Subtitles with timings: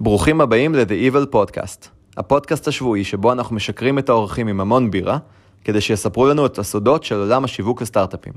[0.00, 1.86] ברוכים הבאים ל-The Evil Podcast,
[2.16, 5.18] הפודקאסט השבועי שבו אנחנו משקרים את האורחים עם המון בירה,
[5.64, 8.32] כדי שיספרו לנו את הסודות של עולם השיווק הסטארט-אפים.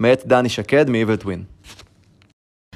[0.00, 1.66] מאת דני שקד מ-Evil Twin.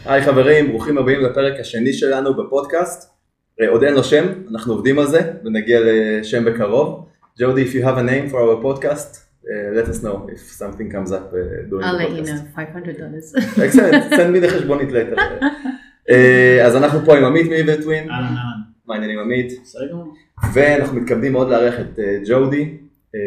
[0.05, 3.13] היי חברים, ברוכים הבאים לפרק השני שלנו בפודקאסט.
[3.61, 7.07] אה, עוד אין לו שם, אנחנו עובדים על זה ונגיע לשם בקרוב.
[7.41, 10.89] ג'ודי, if you have a name for our podcast, uh, let us know if something
[10.95, 12.43] comes up uh, during I'll the let you podcast.
[12.57, 13.65] know, $500.
[13.65, 15.17] Excellent, send me the חשבונית later.
[16.13, 18.61] אה, אז אנחנו פה עם עמית מ-Evil Twin, אהלן אהלן.
[18.87, 19.53] מה העניינים עמית?
[19.63, 20.15] בסדר גמור.
[20.53, 22.79] ואנחנו מתכבדים מאוד לארח את אה, ג'ודי.
[23.15, 23.21] אה,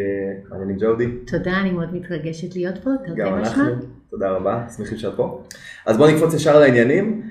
[0.49, 1.07] מה העניינים ג'ודי?
[1.27, 3.35] תודה, אני מאוד מתרגשת להיות פה, תרתי גם.
[3.37, 3.63] אנחנו,
[4.09, 5.43] תודה רבה, שמחים שאת פה.
[5.85, 7.21] אז בואו נקפוץ ישר לעניינים.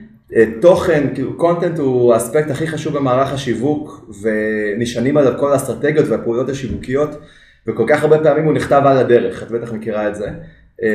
[0.60, 7.10] תוכן, כאילו קונטנט הוא האספקט הכי חשוב במערך השיווק, ונשענים עליו כל האסטרטגיות והפעולות השיווקיות,
[7.66, 10.30] וכל כך הרבה פעמים הוא נכתב על הדרך, את בטח מכירה את זה.
[10.82, 10.88] אה,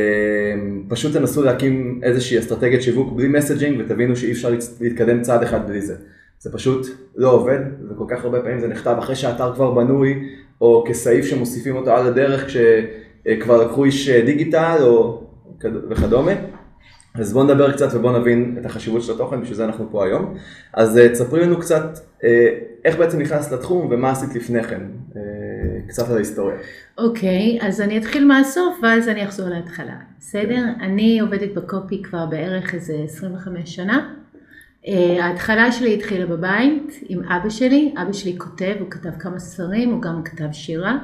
[0.88, 4.50] פשוט תנסו להקים איזושהי אסטרטגיית שיווק בלי מסג'ינג, ותבינו שאי אפשר
[4.82, 5.96] להתקדם צעד אחד בלי זה.
[6.40, 10.30] זה פשוט לא עובד, וכל כך הרבה פעמים זה נכתב אחרי שהאתר כבר בנוי,
[10.62, 15.24] או כסעיף שמוסיפים אותו על הדרך כשכבר לקחו איש אה, דיגיטל או
[15.60, 16.32] כד- וכדומה.
[17.16, 20.34] אז בואו נדבר קצת ובואו נבין את החשיבות של התוכן, בשביל זה אנחנו פה היום.
[20.74, 21.84] אז אה, תספרי לנו קצת
[22.24, 22.50] אה,
[22.86, 24.82] איך בעצם נכנסת לתחום ומה עשית לפני כן,
[25.88, 26.56] קצת על ההיסטוריה.
[26.98, 30.66] אוקיי, אז אני אתחיל מהסוף ואז אני אחזור להתחלה, בסדר?
[30.82, 34.14] אני עובדת בקופי כבר בערך איזה 25 שנה.
[34.88, 39.92] אה, ההתחלה שלי התחילה בבית עם אבא שלי, אבא שלי כותב, הוא כתב כמה ספרים,
[39.92, 40.98] הוא גם כתב שירה.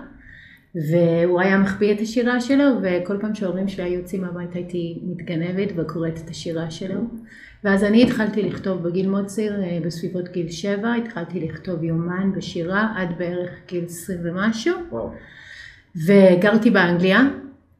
[0.89, 5.69] והוא היה מחביא את השירה שלו, וכל פעם שההורים שלי היו יוצאים מהבית הייתי מתגנבת
[5.75, 6.99] וקוראת את השירה שלו.
[7.65, 12.93] ואז אני התחלתי לכתוב בגיל מאוד צעיר, אה, בסביבות גיל שבע, התחלתי לכתוב יומן בשירה
[12.95, 15.09] עד בערך גיל עשרים ומשהו, וואו.
[16.05, 17.21] וגרתי באנגליה,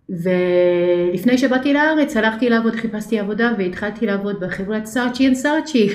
[0.10, 5.90] ולפני שבאתי לארץ הלכתי לעבוד, חיפשתי עבודה והתחלתי לעבוד בחברת Saatchi and Saatchi.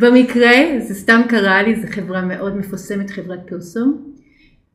[0.00, 4.12] במקרה, זה סתם קרה לי, זו חברה מאוד מפורסמת, חברת פרסום.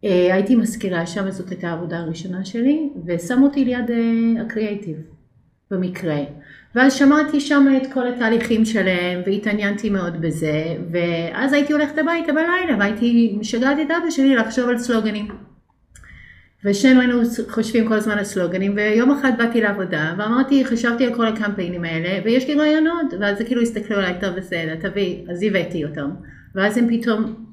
[0.04, 4.98] אה, הייתי מזכירה שם, זאת הייתה העבודה הראשונה שלי, ושמו אותי ליד אה, הקריאייטיב,
[5.72, 6.18] במקרה.
[6.76, 12.78] ואז שמעתי שם את כל התהליכים שלהם, והתעניינתי מאוד בזה, ואז הייתי הולכת הביתה בלילה,
[12.80, 15.28] והייתי משגעת את אבא שלי לחשוב על סלוגנים.
[16.66, 21.28] ושנינו היינו חושבים כל הזמן על סלוגנים, ויום אחד באתי לעבודה, ואמרתי, חשבתי על כל
[21.28, 26.10] הקמפיינים האלה, ויש לי רעיונות, ואז כאילו הסתכלו עליי, טוב בסדר, תביא, אז הבאתי אותם.
[26.56, 27.46] ואז הם פתאום,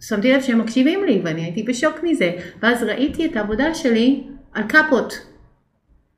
[0.00, 2.30] שמתי לב שהם מקשיבים לי, ואני הייתי בשוק מזה,
[2.62, 5.37] ואז ראיתי את העבודה שלי על קאפות.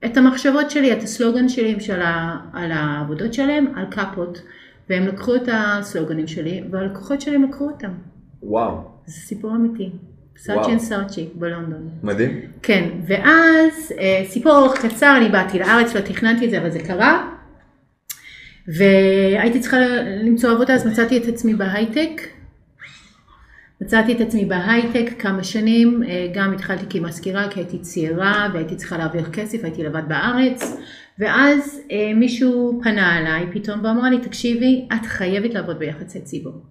[0.05, 4.43] את המחשבות שלי, את הסלוגן שלי של ה, על העבודות שלהם, על קאפות.
[4.91, 7.91] והם לקחו את הסלוגנים שלי, והלקוחות שלהם לקחו אותם.
[8.43, 9.91] וואו, זה סיפור אמיתי.
[10.37, 11.89] Saatchi and Saatchi בלונדון.
[12.03, 12.41] מדהים.
[12.63, 16.79] כן, ואז אה, סיפור ארוך קצר, אני באתי לארץ, לא תכננתי את זה, אבל זה
[16.79, 17.31] קרה.
[18.69, 19.79] והייתי צריכה
[20.25, 22.21] למצוא עבודה, אז מצאתי את עצמי בהייטק.
[23.81, 28.99] מצאתי את עצמי בהייטק כמה שנים, אה, גם התחלתי כמזכירה כי הייתי צעירה והייתי צריכה
[28.99, 30.77] להעביר כסף, הייתי לבד בארץ,
[31.19, 36.63] ואז אה, מישהו פנה אליי פתאום ואמר לי, תקשיבי, את חייבת לעבוד ביחסי ציבור.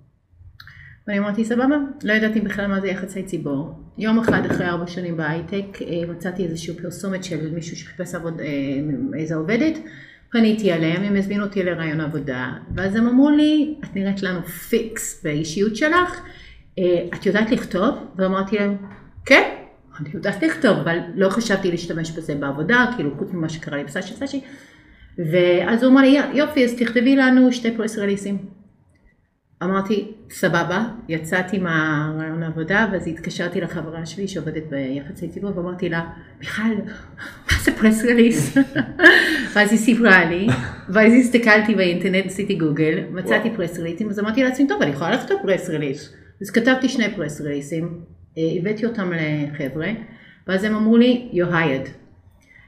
[1.08, 3.74] ואני אמרתי, סבבה, לא ידעתי בכלל מה זה יחסי ציבור.
[3.98, 8.42] יום אחד אחרי ארבע שנים בהייטק אה, מצאתי איזושהי פרסומת של מישהו שחיפש עבוד,
[9.18, 9.80] איזה עובדת,
[10.32, 15.24] פניתי אליהם, הם הזמינו אותי לראיון עבודה, ואז הם אמרו לי, את נראית לנו פיקס
[15.24, 16.22] באישיות שלך,
[17.14, 17.96] את יודעת לכתוב?
[18.16, 18.78] ואמרתי להם,
[19.26, 19.50] כן,
[20.00, 23.88] אני יודעת לכתוב, אבל לא חשבתי להשתמש בזה בעבודה, כאילו חוץ ממה שקרה לי ב
[23.88, 24.42] Saatchi Saatchi.
[25.32, 28.38] ואז הוא אמר לי, יופי, אז תכתבי לנו שתי press release ים.
[29.64, 36.62] אמרתי, סבבה, יצאתי מהראיון העבודה, ואז התקשרתי לחברה שלי שעובדת ביחסי ציבור, ואמרתי לה, מיכל,
[37.52, 38.58] מה זה press release?
[39.54, 40.48] ואז היא סיפרה לי,
[40.90, 45.12] ואז הסתכלתי באינטרנט, עשיתי גוגל, מצאתי press release ים, אז אמרתי לעצמי, טוב, אני יכולה
[45.12, 46.19] לכתוב press release.
[46.42, 48.02] אז כתבתי שני press release ים,
[48.38, 49.88] אה, הבאתי אותם לחבר'ה,
[50.48, 51.90] ואז הם אמרו לי, you're hired.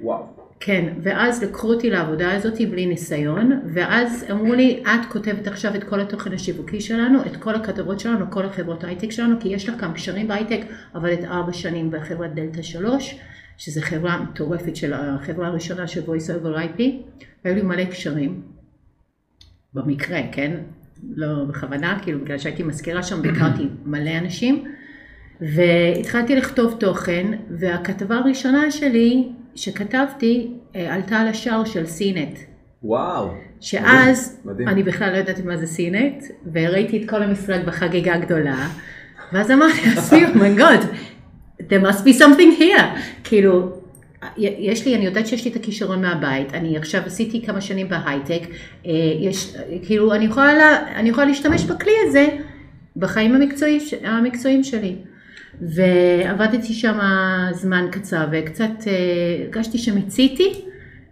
[0.02, 0.42] וואו.
[0.64, 5.84] כן, ואז לקחו אותי לעבודה הזאת בלי ניסיון, ואז אמרו לי, את כותבת עכשיו את
[5.84, 9.82] כל התוכן השיווקי שלנו, את כל הכתבות שלנו, כל החברות הייטק שלנו, כי יש לך
[9.82, 10.62] גם קשרים בהייטק,
[10.94, 13.20] עבדת ארבע שנים בחברת דלתא שלוש,
[13.58, 16.82] שזו חברה מטורפת של החברה הראשונה של voice over IP,
[17.46, 18.42] והיו לי מלא קשרים,
[19.74, 20.58] במקרה, כן?
[21.16, 24.64] לא בכוונה, כאילו בגלל שהייתי מזכירה שם, ביקרתי מלא אנשים,
[25.42, 27.28] והתחלתי לכתוב תוכן,
[27.60, 32.40] והכתבה הראשונה שלי שכתבתי אה, עלתה על השער של סינט.
[32.84, 33.30] וואו.
[33.60, 34.68] שאז מדהים, מדהים.
[34.68, 38.68] אני בכלל לא ידעתי מה זה סינט, וראיתי את כל המשרד בחגיגה גדולה,
[39.34, 40.80] ואז אמרתי לעצמי, אומייגוד,
[41.60, 42.84] there must be something here.
[43.24, 43.81] כאילו,
[44.38, 48.42] יש לי, אני יודעת שיש לי את הכישרון מהבית, אני עכשיו עשיתי כמה שנים בהייטק,
[48.86, 52.28] אה, יש, כאילו, אני יכולה, לה, אני יכולה להשתמש בכלי הזה
[52.96, 54.96] בחיים המקצועיים, המקצועיים שלי.
[55.62, 57.00] ועבדתי שם
[57.52, 58.94] זמן קצר, וקצת אה,
[59.44, 60.54] הרגשתי שמציתי,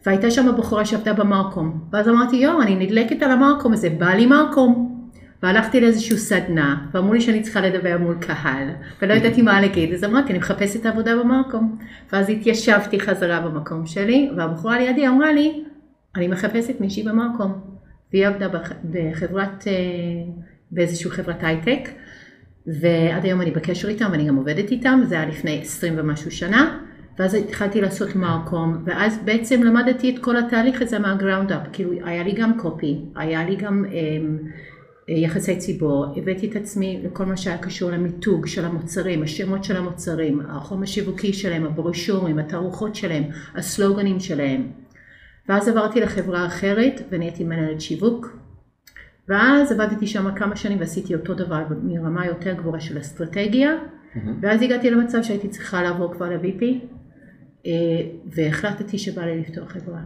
[0.06, 1.80] והייתה שם בחורה שעבדה במרקום.
[1.92, 4.99] ואז אמרתי, יואו, אני נדלקת על המרקום הזה, בא לי מרקום.
[5.44, 8.70] והלכתי לאיזושהי סדנה, ואמרו לי שאני צריכה לדבר מול קהל,
[9.02, 11.78] ולא ידעתי מה להגיד, אז אמרתי, אני מחפשת עבודה במקום.
[12.14, 15.64] ואז התיישבתי חזרה במקום שלי, והבחורה לידי אמרה לי,
[16.16, 17.54] אני מחפשת מישהי במקום.
[18.14, 18.48] והיא עבדה
[18.92, 19.74] בחברת, אה,
[20.72, 21.90] באיזושהי חברת הייטק,
[22.68, 26.80] ועד היום אני בקשר איתם, ואני גם עובדת איתם, זה היה לפני עשרים ומשהו שנה.
[27.20, 32.24] ואז התחלתי לעשות מרקום, ואז בעצם למדתי את כל התהליך הזה מהגראונד אפ, כאילו היה
[32.24, 34.48] לי גם קופי, היה לי גם um,
[35.18, 40.42] יחסי ציבור, הבאתי את עצמי לכל מה שהיה קשור למיתוג של המוצרים, השמות של המוצרים,
[40.50, 43.24] החום השיווקי שלהם, הברושורים, התערוכות שלהם,
[43.56, 44.72] הסלוגנים שלהם.
[45.50, 48.38] ואז עברתי לחברה אחרת ונהייתי מנהלת שיווק,
[49.30, 54.20] ואז עבדתי שם כמה שנים ועשיתי אותו דבר מרמה יותר גבוהה של אסטרטגיה, mm-hmm.
[54.42, 56.64] ואז הגעתי למצב שהייתי צריכה לעבור כבר ל-VP,
[57.66, 57.72] אה,
[58.26, 60.00] והחלטתי שבא לי לפתוח חברה.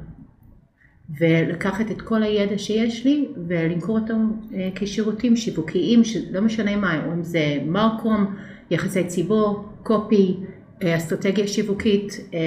[1.19, 4.13] ולקחת את כל הידע שיש לי ולמכור אותו
[4.53, 8.35] אה, כשירותים שיווקיים, שלא משנה מה, אם זה מרקום,
[8.71, 10.37] יחסי ציבור, קופי,
[10.83, 12.39] אה, אסטרטגיה שיווקית, אה,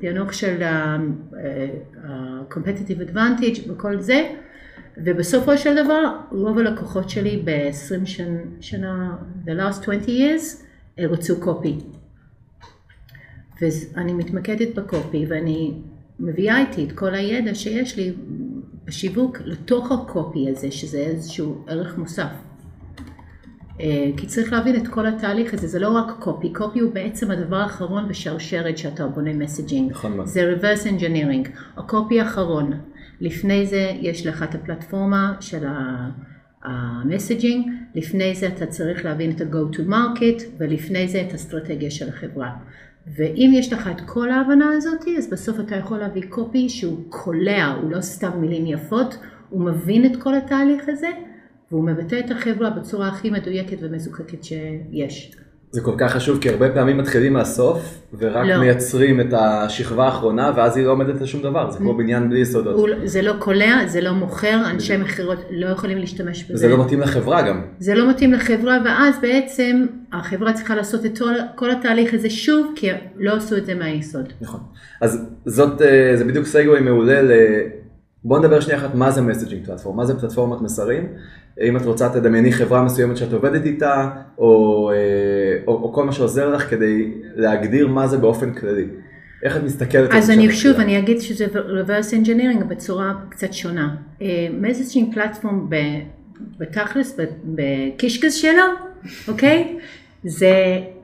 [0.00, 4.30] פענוח של ה-competitive advantage וכל זה,
[4.96, 8.06] ובסופו של דבר רוב הלקוחות שלי ב-20
[8.60, 10.62] שנה, the last 20 years,
[10.98, 11.78] רצו קופי.
[13.60, 15.74] ואני מתמקדת בקופי ואני
[16.22, 18.12] מביאה איתי את כל הידע שיש לי
[18.84, 22.30] בשיווק לתוך הקופי הזה, שזה איזשהו ערך מוסף.
[23.80, 27.30] אה, כי צריך להבין את כל התהליך הזה, זה לא רק קופי, קופי הוא בעצם
[27.30, 29.90] הדבר האחרון בשרשרת שאתה בונה messaging.
[29.90, 30.26] נכון מאוד.
[30.26, 32.72] זה reverse engineering, הקופי האחרון.
[33.20, 35.64] לפני זה יש לך את הפלטפורמה של
[36.62, 41.90] ה messaging, לפני זה אתה צריך להבין את ה-go to market, ולפני זה את האסטרטגיה
[41.90, 42.50] של החברה.
[43.06, 47.66] ואם יש לך את כל ההבנה הזאת, אז בסוף אתה יכול להביא קופי שהוא קולע,
[47.66, 49.18] הוא לא סתם מילים יפות,
[49.48, 51.08] הוא מבין את כל התהליך הזה,
[51.70, 55.36] והוא מבטא את החברה בצורה הכי מדויקת ומזוקקת שיש.
[55.72, 58.58] זה כל כך חשוב, כי הרבה פעמים מתחילים מהסוף, ורק לא.
[58.58, 62.88] מייצרים את השכבה האחרונה, ואז היא לא עומדת לשום דבר, זה כמו בניין בלי יסודות.
[63.04, 66.56] זה לא קולע, זה לא מוכר, אנשי מכירות לא יכולים להשתמש בזה.
[66.56, 67.62] זה לא מתאים לחברה גם.
[67.78, 72.72] זה לא מתאים לחברה, ואז בעצם החברה צריכה לעשות את כל, כל התהליך הזה שוב,
[72.76, 74.32] כי לא עשו את זה מהיסוד.
[74.40, 74.60] נכון.
[75.00, 77.30] אז זאת, אה, זה בדיוק סגווי מעולה ל...
[78.24, 81.08] בוא נדבר שנייה אחת מה זה מסג'ינג פלטפורם, מה זה פלטפורמת מסרים.
[81.60, 84.96] אם את רוצה תדמייני חברה מסוימת שאת עובדת איתה, או, אה,
[85.66, 88.86] או, או כל מה שעוזר לך כדי להגדיר מה זה באופן כללי.
[89.42, 90.18] איך את מסתכלת על זה?
[90.18, 93.94] אז אני שוב, אני אגיד שזה reverse engineering בצורה קצת שונה.
[94.60, 95.68] מסג'ינג אה, פלטפורם
[96.58, 98.62] בתכלס, בקישקס שלו,
[99.28, 99.78] אוקיי?
[100.24, 100.54] זה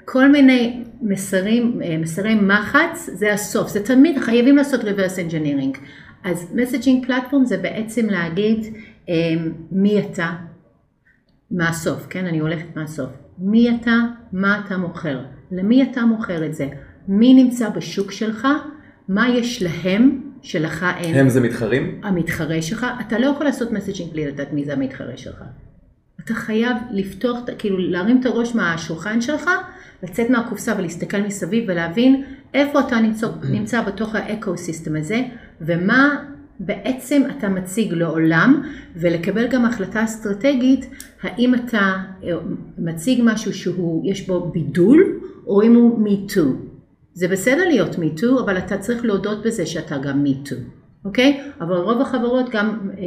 [0.05, 5.79] כל מיני מסרים, אה, מסרי מחץ, זה הסוף, זה תמיד חייבים לעשות reverse engineering.
[6.25, 8.75] אז מסג'ינג פלטפורם זה בעצם להגיד
[9.09, 10.33] אמ, מי אתה,
[11.51, 12.27] מהסוף, כן?
[12.27, 13.11] אני הולכת מהסוף.
[13.39, 13.97] מי אתה,
[14.33, 15.21] מה אתה מוכר,
[15.53, 16.69] למי אתה מוכר את זה,
[17.09, 18.49] מי נמצא בשוק שלך,
[19.09, 21.15] מה יש להם שלך אין.
[21.15, 22.01] הם זה מתחרים?
[22.03, 25.43] המתחרה שלך, אתה לא יכול לעשות מסג'ינג בלי לדעת מי זה המתחרה שלך.
[26.25, 29.51] אתה חייב לפתוח, כאילו להרים את הראש מהשולחן שלך,
[30.03, 35.23] לצאת מהקופסה ולהסתכל מסביב ולהבין איפה אתה נמצא, נמצא בתוך ה ecosystem הזה,
[35.61, 36.25] ומה
[36.61, 38.63] בעצם אתה מציג לעולם
[38.97, 40.91] ולקבל גם החלטה אסטרטגית
[41.23, 42.33] האם אתה אה,
[42.79, 46.45] מציג משהו שהוא יש בו בידול או אם הוא me too.
[47.13, 50.57] זה בסדר להיות me too אבל אתה צריך להודות בזה שאתה גם me too.
[51.05, 51.41] אוקיי?
[51.61, 53.05] אבל רוב החברות גם אה,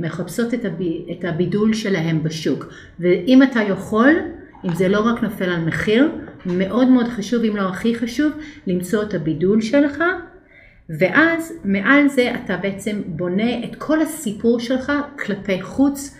[0.00, 0.80] מחפשות את, הב,
[1.12, 2.66] את הבידול שלהם בשוק
[3.00, 4.10] ואם אתה יכול,
[4.64, 6.10] אם זה לא רק נופל על מחיר,
[6.46, 8.32] מאוד מאוד חשוב אם לא הכי חשוב
[8.66, 10.02] למצוא את הבידול שלך
[10.88, 14.92] ואז מעל זה אתה בעצם בונה את כל הסיפור שלך
[15.24, 16.16] כלפי חוץ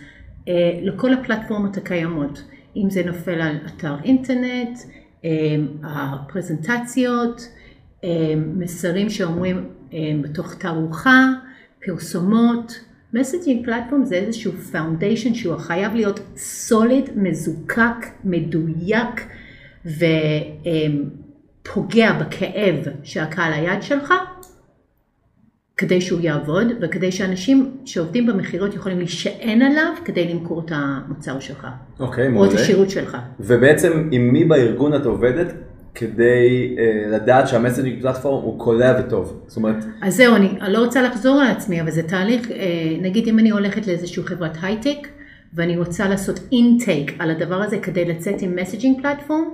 [0.49, 0.53] אה,
[0.83, 2.43] לכל הפלטפורמות הקיימות.
[2.77, 4.79] אם זה נופל על אתר אינטרנט,
[5.25, 5.31] אה,
[5.83, 7.49] הפרזנטציות,
[8.05, 11.29] אה, מסרים שאומרים אה, בתוך תערוכה,
[11.87, 12.81] פרסומות.
[13.15, 19.27] messaging platform זה איזשהו foundation שהוא חייב להיות solid, מזוקק, מדויק
[21.65, 24.15] ופוגע בכאב שקהל היעד שלך
[25.85, 31.67] כדי שהוא יעבוד וכדי שאנשים שעובדים במכירות יכולים להישען עליו כדי למכור את המוצר שלך.
[32.01, 32.49] אוקיי, מעולה.
[32.49, 33.17] או את השירות שלך.
[33.41, 35.53] ובעצם עם מי בארגון את עובדת
[35.95, 39.41] כדי uh, לדעת שה messaging platform הוא קולע וטוב?
[39.47, 39.85] זאת אומרת...
[40.03, 42.53] אז זהו, אני לא רוצה לחזור על עצמי, אבל זה תהליך, uh,
[43.01, 45.09] נגיד אם אני הולכת לאיזושהי חברת הייטק,
[45.55, 49.45] ואני רוצה לעשות intake על הדבר הזה כדי לצאת עם messaging platform,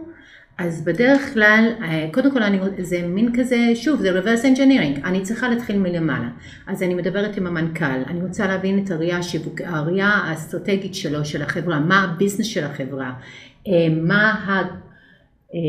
[0.61, 5.23] אז בדרך כלל, אה, קודם כל אני, זה מין כזה, שוב, זה reverse engineering, אני
[5.23, 6.29] צריכה להתחיל מלמעלה.
[6.67, 11.43] אז אני מדברת עם המנכ"ל, אני רוצה להבין את הראייה, השיווק, הראייה האסטרטגית שלו, של
[11.43, 13.13] החברה, מה ה business של החברה,
[13.69, 14.63] אה, מה ה...
[15.55, 15.61] אה,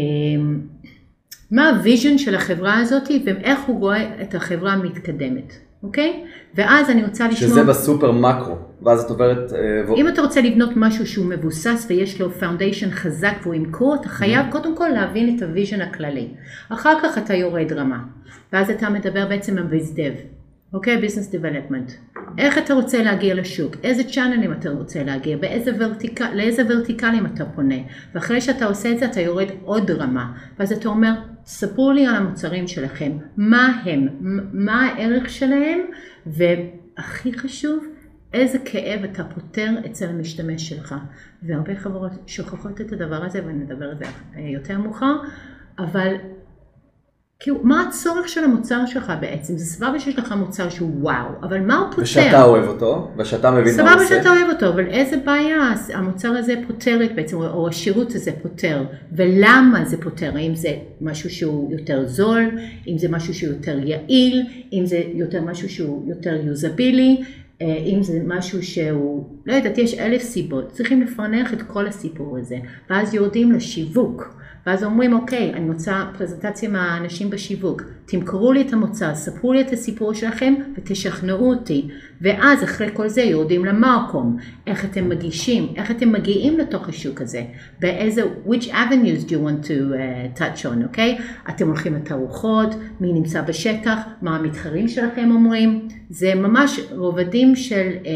[1.51, 5.53] מה ה vision של החברה הזאת ואיך הוא רואה את החברה המתקדמת.
[5.83, 6.23] אוקיי?
[6.55, 7.49] ואז אני רוצה לשמוע...
[7.49, 9.53] שזה בסופר מקרו, ואז את עוברת...
[9.53, 14.09] אה, אם אתה רוצה לבנות משהו שהוא מבוסס ויש לו foundation חזק והוא ימכור, אתה
[14.09, 14.51] חייב mm-hmm.
[14.51, 16.27] קודם כל להבין את ה vision הכללי.
[16.69, 17.99] אחר כך אתה יורד רמה,
[18.53, 20.13] ואז אתה מדבר בעצם על bizdev,
[20.73, 20.97] אוקיי?
[20.97, 21.91] business development.
[22.37, 23.75] איך אתה רוצה להגיע לשוק?
[23.83, 25.37] איזה channel ים אתה רוצה להגיע?
[25.37, 27.75] באיזה vertical, לאיזה vertical ים אתה פונה?
[28.15, 31.11] ואחרי שאתה עושה את זה אתה יורד עוד רמה, ואז אתה אומר,
[31.45, 34.07] ספרו לי על המוצרים שלכם, מה הם,
[34.53, 35.79] מה הערך שלהם,
[36.25, 37.85] והכי חשוב,
[38.33, 40.95] איזה כאב אתה פותר אצל המשתמש שלך.
[41.43, 44.05] והרבה חברות שוכחות את הדבר הזה, ונדבר על זה
[44.39, 45.15] יותר מאוחר,
[45.79, 46.15] אבל
[47.41, 49.57] כאילו, מה הצורך של המוצר שלך בעצם?
[49.57, 52.01] זה סבבה שיש לך מוצר שהוא וואו, אבל מה הוא פותר?
[52.01, 54.05] ושאתה אוהב אותו, ושאתה מבין מה הוא עושה.
[54.05, 58.83] סבבה שאתה אוהב אותו, אבל איזה בעיה המוצר הזה פותרת בעצם, או השירות הזה פותר,
[59.11, 60.31] ולמה זה פותר?
[60.35, 60.69] האם זה
[61.01, 62.51] משהו שהוא יותר זול,
[62.87, 67.23] אם זה משהו שהוא יותר יעיל, אם זה יותר משהו שהוא יותר יוזבילי,
[67.61, 72.37] אה, אם זה משהו שהוא, לא יודעת, יש אלף סיבות, צריכים לפרנח את כל הסיפור
[72.37, 72.57] הזה,
[72.89, 74.40] ואז יורדים לשיווק.
[74.65, 79.73] ואז אומרים, אוקיי, אני רוצה פרזנטציה מהאנשים בשיווק, תמכרו לי את המוצר, ספרו לי את
[79.73, 81.87] הסיפור שלכם ותשכנעו אותי.
[82.21, 84.37] ואז אחרי כל זה יורדים למרקום,
[84.67, 87.43] איך אתם מגישים, איך אתם מגיעים לתוך השוק הזה,
[87.79, 91.17] באיזה, which avenues do you want to uh, touch on, אוקיי?
[91.17, 91.49] Okay?
[91.49, 98.07] אתם הולכים לתערוכות, מי נמצא בשטח, מה המתחרים שלכם אומרים, זה ממש רובדים של, uh,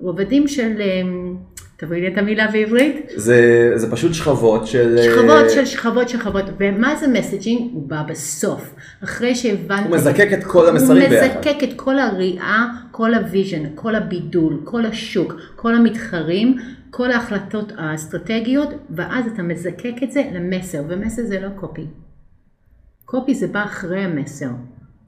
[0.00, 3.10] רובדים של um, תבואי לי את המילה בעברית.
[3.16, 4.98] זה, זה פשוט שכבות של...
[5.02, 6.44] שכבות של שכבות של שכבות.
[6.58, 7.70] ומה זה מסג'ינג?
[7.72, 8.74] הוא בא בסוף.
[9.04, 9.86] אחרי שהבנת...
[9.86, 11.26] הוא מזקק את כל המסרים ביחד.
[11.26, 16.56] הוא מזקק את כל הראייה, כל ה vision, כל הבידול, כל השוק, כל המתחרים,
[16.90, 21.86] כל ההחלטות האסטרטגיות, ואז אתה מזקק את זה למסר, ומסר זה לא copy.
[23.04, 24.48] copy זה בא אחרי המסר.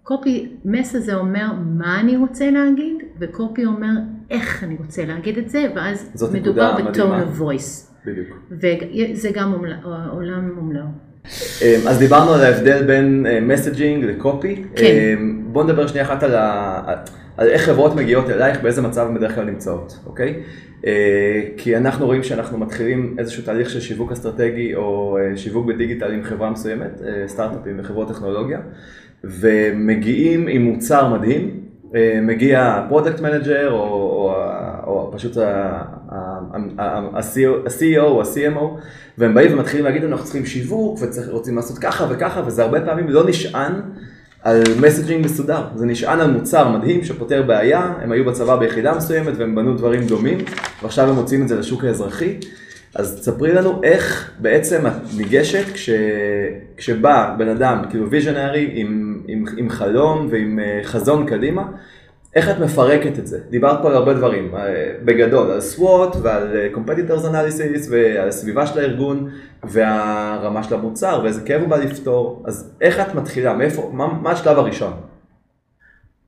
[0.07, 1.47] copy, מסר זה אומר
[1.79, 3.93] מה אני רוצה להגיד, ו copy אומר
[4.31, 8.07] איך אני רוצה להגיד את זה, ואז מדובר בטון voice.
[8.07, 8.39] בדיוק.
[8.51, 9.53] וזה גם
[10.11, 10.85] עולם ומלואו.
[11.63, 14.65] אמ, אז דיברנו על ההבדל בין messaging אה, ל copy.
[14.77, 14.85] כן.
[14.85, 16.83] אמ, בוא נדבר שנייה אחת על, ה...
[17.37, 20.43] על איך חברות מגיעות אלייך, באיזה מצב הן בדרך כלל נמצאות, אוקיי?
[20.87, 26.13] אה, כי אנחנו רואים שאנחנו מתחילים איזשהו תהליך של שיווק אסטרטגי או אה, שיווק בדיגיטל
[26.13, 28.61] עם חברה מסוימת, סטארט-אפים וחברות טכנולוגיה,
[29.41, 31.61] ומגיעים עם מוצר מדהים,
[31.95, 34.35] אה, מגיע product manager או, או,
[34.87, 38.81] או פשוט ה-CEO או ה-CMO
[39.19, 43.29] והם באים ומתחילים להגיד אנחנו צריכים שיווק ורוצים לעשות ככה וככה וזה הרבה פעמים לא
[43.29, 43.73] נשען
[44.43, 49.35] על מסג'ינג מסודר, זה נשען על מוצר מדהים שפותר בעיה, הם היו בצבא ביחידה מסוימת
[49.37, 50.39] והם בנו דברים דומים
[50.83, 52.39] ועכשיו הם מוצאים את זה לשוק האזרחי
[52.99, 55.91] אז תספרי לנו איך בעצם את ניגשת כש,
[56.77, 61.69] כשבא בן אדם, כאילו ויז'נרי, עם, עם, עם חלום ועם אה, חזון קדימה,
[62.35, 63.39] איך את מפרקת את זה?
[63.51, 68.67] דיברת פה על הרבה דברים, אה, בגדול, על SWOT ועל אה, Competitors Analysis ועל הסביבה
[68.67, 69.31] של הארגון
[69.65, 73.55] והרמה של המוצר ואיזה כאב הוא בא לפתור, אז איך את מתחילה?
[73.55, 74.93] מאיפה, מה, מה השלב הראשון?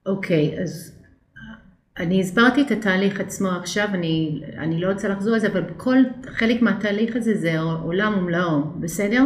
[0.07, 0.93] אוקיי, okay, אז
[1.99, 5.97] אני הסברתי את התהליך עצמו עכשיו, אני, אני לא רוצה לחזור על זה, אבל כל
[6.27, 9.23] חלק מהתהליך הזה זה עולם ומלואו, בסדר?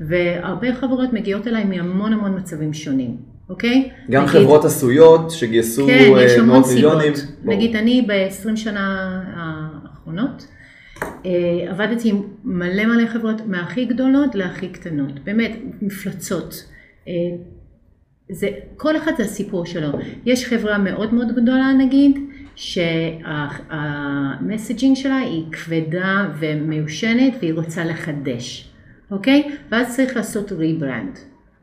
[0.00, 3.16] והרבה חברות מגיעות אליי מהמון המון מצבים שונים,
[3.48, 3.90] אוקיי?
[4.10, 7.12] גם נגיד, חברות עשויות שגייסו כן, מאות יש המון מיליונים.
[7.44, 7.54] בוא.
[7.54, 10.46] נגיד אני ב-20 שנה האחרונות,
[11.02, 15.52] אה, עבדתי עם מלא מלא חברות, מהכי גדולות להכי קטנות, באמת
[15.82, 16.64] מפלצות.
[17.08, 17.12] אה,
[18.30, 19.88] זה, כל אחד זה הסיפור שלו.
[20.26, 22.18] יש חברה מאוד מאוד גדולה נגיד,
[22.56, 23.76] שה messaging
[24.96, 28.68] שלה היא כבדה ומיושנת והיא רוצה לחדש,
[29.10, 29.50] אוקיי?
[29.70, 31.18] ואז צריך לעשות rebrand,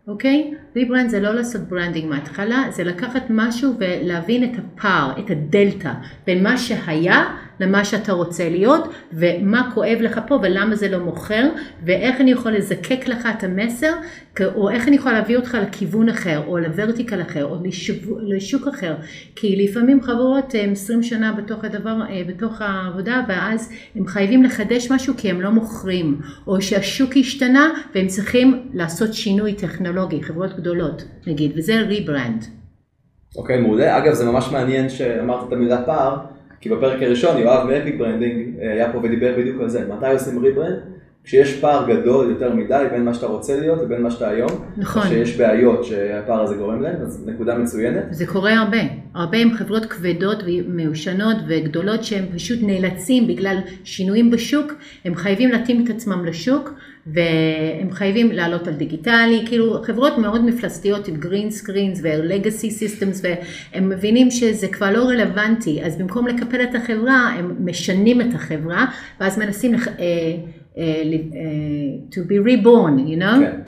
[0.08, 0.53] אוקיי?
[0.75, 5.91] rebrand זה לא לעשות branding מההתחלה, זה לקחת משהו ולהבין את הפער, את הדלתא
[6.25, 11.50] בין מה שהיה למה שאתה רוצה להיות, ומה כואב לך פה ולמה זה לא מוכר,
[11.86, 13.94] ואיך אני יכול לזקק לך את המסר,
[14.56, 18.96] או איך אני יכול להביא אותך לכיוון אחר, או לוורטיקל אחר, או לשוק, לשוק אחר.
[19.36, 24.91] כי לפעמים חברות הם 20 שנה בתוך הדבר, אה, בתוך העבודה, ואז הם חייבים לחדש
[24.91, 31.03] משהו כי הם לא מוכרים, או שהשוק השתנה והם צריכים לעשות שינוי טכנולוגי, חברות גדולות
[31.27, 32.46] נגיד, וזה ריברנד.
[33.38, 33.98] אוקיי, okay, מעולה.
[33.98, 36.18] אגב, זה ממש מעניין שאמרת את המילה פער,
[36.62, 39.88] כי בפרק הראשון יואב מאפיק ברנדינג אה, היה פה ודיבר בדיוק על זה.
[39.88, 40.79] מתי עושים rebrand?
[41.24, 45.08] כשיש פער גדול יותר מדי בין מה שאתה רוצה להיות לבין מה שאתה היום, נכון,
[45.08, 48.03] שיש בעיות שהפער הזה גורם להם, אז נקודה מצוינת.
[48.12, 48.77] זה קורה הרבה,
[49.15, 54.74] הרבה עם חברות כבדות ומיושנות וגדולות שהם פשוט נאלצים בגלל שינויים בשוק,
[55.06, 56.74] הם חייבים להתאים את עצמם לשוק
[57.08, 63.21] והם חייבים לעלות על דיגיטלי, כאילו חברות מאוד מפלצתיות עם green screens ו legacy systems
[63.24, 68.86] והם מבינים שזה כבר לא רלוונטי, אז במקום לקפל את החברה הם משנים את החברה
[69.20, 69.88] ואז מנסים לח...
[69.88, 69.93] אה,
[70.77, 71.12] אה, אה,
[72.12, 73.39] to be reborn, you know?
[73.39, 73.60] כן.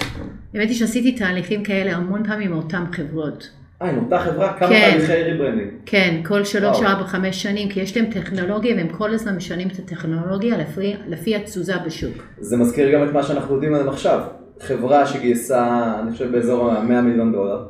[0.54, 3.50] האמת היא שעשיתי תהליכים כאלה המון פעמים עם אותן חברות.
[3.82, 4.53] אה, עם אותה חברה?
[4.53, 4.89] כמה כן.
[4.92, 5.70] תהליכי rebranding?
[5.86, 6.82] כן, כל שלוש.
[6.82, 11.36] ארבע, חמש שנים, כי יש להם טכנולוגיה והם כל הזמן משנים את הטכנולוגיה לפי, לפי
[11.36, 12.24] התזוזה בשוק.
[12.39, 14.22] זה מזכיר גם את מה שאנחנו יודעים עליהם עכשיו.
[14.60, 17.65] חברה שגייסה, אני חושב, באזור ה-100 מיליון דולר,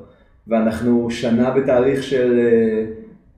[0.48, 2.40] ואנחנו שנה בתהליך של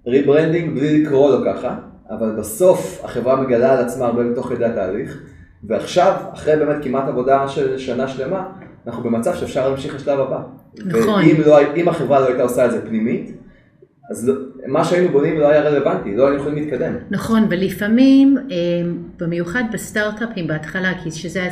[0.08, 1.76] rebranding בלי לקרוא לו ככה,
[2.10, 5.18] אבל בסוף החברה מגלה על עצמה הרבה בתוך כדי התהליך,
[5.64, 8.48] ועכשיו, אחרי באמת כמעט עבודה של שנה שלמה,
[8.88, 10.42] אנחנו במצב שאפשר להמשיך לשלב הבא.
[10.86, 11.24] נכון.
[11.24, 13.32] ואם לא, אם החברה לא הייתה עושה את זה פנימית,
[14.12, 14.36] אז לא,
[14.68, 16.94] מה שהיינו בונים לא היה רלוונטי, לא היינו יכולים להתקדם.
[17.10, 18.56] נכון, ולפעמים, אה,
[19.20, 21.50] במיוחד בסטארט-אפים בהתחלה, כי שזה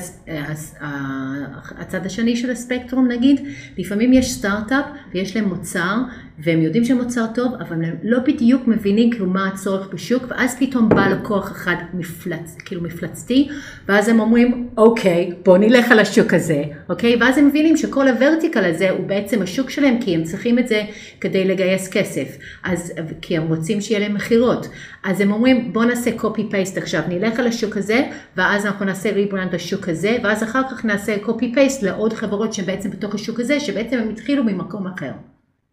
[1.79, 3.41] הצד השני של הספקטרום נגיד,
[3.77, 5.97] לפעמים יש סטארט-אפ ויש להם מוצר,
[6.39, 10.57] והם יודעים שהם מוצר טוב, אבל הם לא בדיוק מבינים כאילו מה הצורך בשוק, ואז
[10.59, 13.49] פתאום בא לקוח אחד מפלצ, כאילו מפלצתי,
[13.87, 17.15] ואז הם אומרים, אוקיי, בוא נלך על השוק הזה, אוקיי?
[17.19, 20.67] ואז הם מבינים שכל ה vertical הזה הוא בעצם השוק שלהם, כי הם צריכים את
[20.67, 20.83] זה
[21.21, 24.67] כדי לגייס כסף, אז, כי הם רוצים שיהיה להם מכירות.
[25.03, 29.11] אז הם אומרים, בוא נעשה copy paste עכשיו, נלך על השוק הזה, ואז אנחנו נעשה
[29.11, 33.59] rebrand לשוק הזה, ואז אחר כך נעשה copy paste לעוד חברות שבעצם בתוך השוק הזה,
[33.59, 35.11] שבעצם הם התחילו ממקום אחר.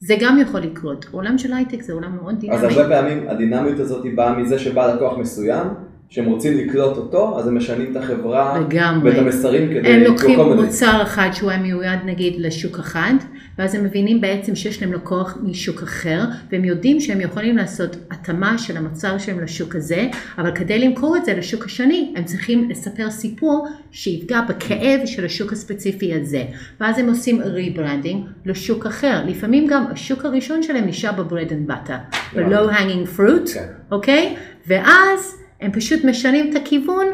[0.01, 1.07] זה גם יכול לקרות.
[1.11, 2.57] עולם של הייטק זה עולם מאוד דינמי.
[2.57, 5.67] אז הרבה פעמים הדינמיות הזאת באה מזה שבא לקוח מסוים,
[6.11, 9.11] שהם רוצים לקלוט אותו, אז הם משנים את החברה לגמרי.
[9.11, 10.41] ואת המסרים כדי הם לוקחים.
[10.41, 13.13] מוצר אחד שהוא היה מיועד נגיד לשוק אחד,
[13.59, 16.21] ואז הם מבינים בעצם שיש להם לקוח משוק אחר,
[16.53, 21.25] והם יודעים שהם יכולים לעשות התאמה של המוצר שלהם לשוק הזה, אבל כדי למכור את
[21.25, 26.45] זה לשוק השני, הם צריכים לספר סיפור שיפגע בכאב של השוק הספציפי הזה.
[26.81, 29.21] ואז הם עושים rebranding לשוק אחר.
[29.27, 31.99] לפעמים גם השוק הראשון שלהם נשאר ב bread and butter,
[32.35, 33.65] ב-low hanging fruit, כן.
[33.91, 34.37] אוקיי?
[34.67, 37.07] ואז הם פשוט משנים את הכיוון,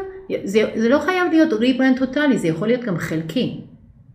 [0.43, 3.61] זה, זה לא חייב להיות rebrand טוטאלי, זה יכול להיות גם חלקי.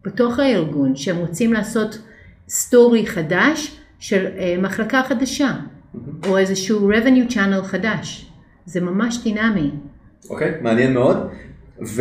[0.05, 1.99] בתוך הארגון, שהם רוצים לעשות
[2.49, 5.53] story חדש של אה, מחלקה חדשה,
[6.29, 8.33] או איזשהו revenue channel חדש.
[8.67, 9.71] זה ממש דינמי.
[10.31, 11.17] אוקיי, מעניין מאוד.
[11.79, 11.97] ומה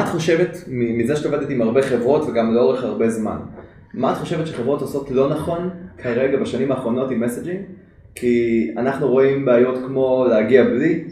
[0.00, 3.38] את חושבת, מזה שאת עובדת עם הרבה חברות וגם לאורך הרבה זמן,
[3.94, 7.60] מה את חושבת שחברות עושות לא נכון כרגע בשנים האחרונות עם מסג'ינג?
[8.16, 11.04] כי אנחנו רואים בעיות כמו להגיע בלי,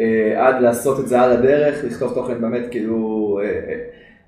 [0.00, 3.74] אה, עד לעשות את זה על הדרך, לכתוב תוכן באמת כאילו, אה, אה,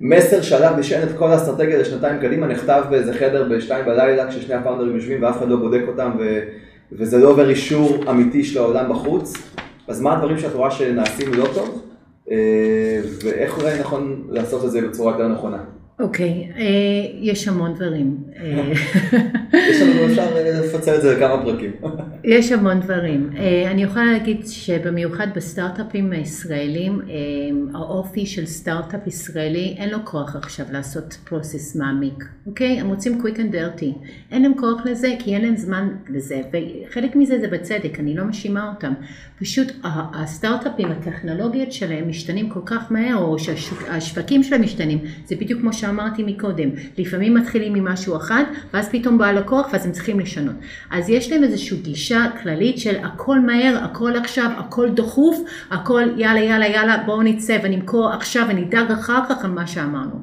[0.00, 5.22] מסר שעליו נשענת כל האסטרטגיה לשנתיים קדימה, נכתב באיזה חדר בשתיים בלילה כששני הפאונדרים יושבים
[5.22, 6.40] ואף אחד לא בודק אותם ו,
[6.92, 9.32] וזה לא עובר אישור אמיתי של העולם בחוץ.
[9.88, 11.82] אז מה הדברים שאת רואה שנעשים לא טוב,
[13.24, 15.58] ואיך אולי נכון לעשות את זה בצורה יותר נכונה?
[16.00, 16.64] אוקיי, אה,
[17.20, 18.16] יש המון דברים.
[18.36, 18.72] אה,
[19.70, 21.70] יש לנו, אפשר לפצל את זה לכמה פרקים.
[22.24, 23.30] יש המון דברים.
[23.36, 27.00] אה, אני יכולה להגיד שבמיוחד בסטארט-אפים הישראלים,
[27.74, 32.80] האופי של סטארט-אפ ישראלי, אין לו כוח עכשיו לעשות פרוסס מעמיק, אוקיי?
[32.80, 34.06] הם רוצים quick and dirty.
[34.30, 38.24] אין להם כוח לזה כי אין להם זמן לזה, וחלק מזה זה בצדק, אני לא
[38.24, 38.92] מאשימה אותם.
[39.40, 44.98] פשוט הסטארט-אפים, הטכנולוגיות שלהם משתנים כל כך מהר, או שהשווקים שלהם משתנים.
[45.26, 46.68] זה בדיוק כמו שאמרתי מקודם.
[46.98, 50.54] לפעמים מתחילים ממשהו אחד, ואז פתאום בא לקוח, ואז הם צריכים לשנות.
[50.90, 55.38] אז יש להם איזושהי גישה כללית של הכל מהר, הכל עכשיו, הכל דחוף,
[55.70, 60.20] הכל יאללה יאללה יאללה בואו נצא ונמכור עכשיו ונדאג אחר כך על מה שאמרנו.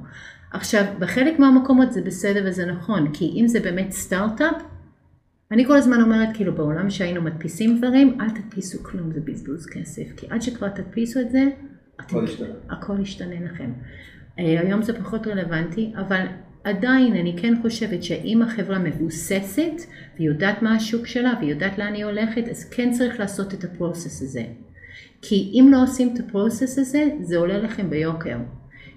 [0.53, 4.55] עכשיו, בחלק מהמקומות זה בסדר וזה נכון, כי אם זה באמת סטארט-אפ,
[5.51, 10.03] אני כל הזמן אומרת, כאילו בעולם שהיינו מדפיסים דברים, אל תדפיסו כלום, זה בזבוז כסף,
[10.17, 11.43] כי עד שכבר תדפיסו את זה,
[11.95, 12.47] אתם- הכל ישתנה.
[12.69, 13.69] הכל ישתנה לכם.
[14.39, 16.25] אה, היום זה פחות רלוונטי, אבל
[16.63, 19.81] עדיין אני כן חושבת שאם החברה מבוססת
[20.19, 24.43] ויודעת מה השוק שלה ויודעת לאן היא הולכת, אז כן צריך לעשות את הפרוסס הזה.
[25.21, 28.37] כי אם לא עושים את הפרוסס הזה, זה עולה לכם ביוקר.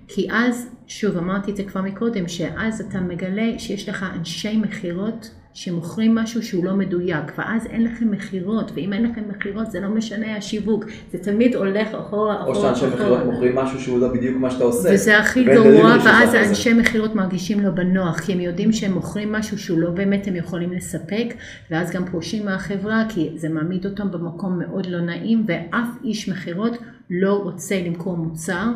[0.08, 5.30] כי אז, שוב אמרתי את זה כבר מקודם, שאז אתה מגלה שיש לך אנשי מכירות
[5.54, 9.88] שמוכרים משהו שהוא לא מדויק, ואז אין לכם מכירות, ואם אין לכם מכירות זה לא
[9.88, 14.36] משנה השיווק, זה תמיד הולך אחורה, אחורה, או שאנשי מכירות מוכרים משהו שהוא לא בדיוק
[14.36, 14.88] מה שאתה עושה.
[14.94, 19.58] וזה הכי גרוע, ואז האנשי מכירות מרגישים לא בנוח, כי הם יודעים שהם מוכרים משהו
[19.58, 21.34] שהוא לא באמת הם יכולים לספק,
[21.70, 26.72] ואז גם פורשים מהחברה, כי זה מעמיד אותם במקום מאוד לא נעים, ואף איש מכירות
[27.10, 28.66] לא רוצה למכור מוצר.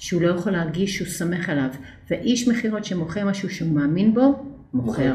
[0.00, 1.68] שהוא לא יכול להרגיש שהוא סומך עליו,
[2.10, 5.12] ואיש מכירות שמוכר משהו שהוא מאמין בו, מוכר.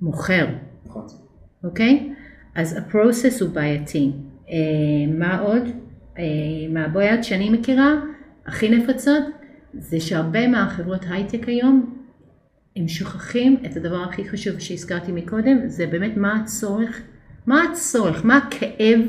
[0.00, 0.46] מוכר.
[0.86, 1.06] נכון.
[1.64, 2.12] אוקיי?
[2.54, 4.12] אז ה process הוא בעייתי.
[4.50, 4.54] אה,
[5.18, 5.62] מה עוד?
[6.18, 6.24] אה,
[6.70, 7.94] מהבעיות שאני מכירה,
[8.46, 9.22] הכי נפוצות,
[9.74, 11.94] זה שהרבה מהחברות הייטק היום,
[12.76, 17.02] הם שוכחים את הדבר הכי חשוב שהזכרתי מקודם, זה באמת מה הצורך,
[17.46, 19.00] מה הצורך, מה הכאב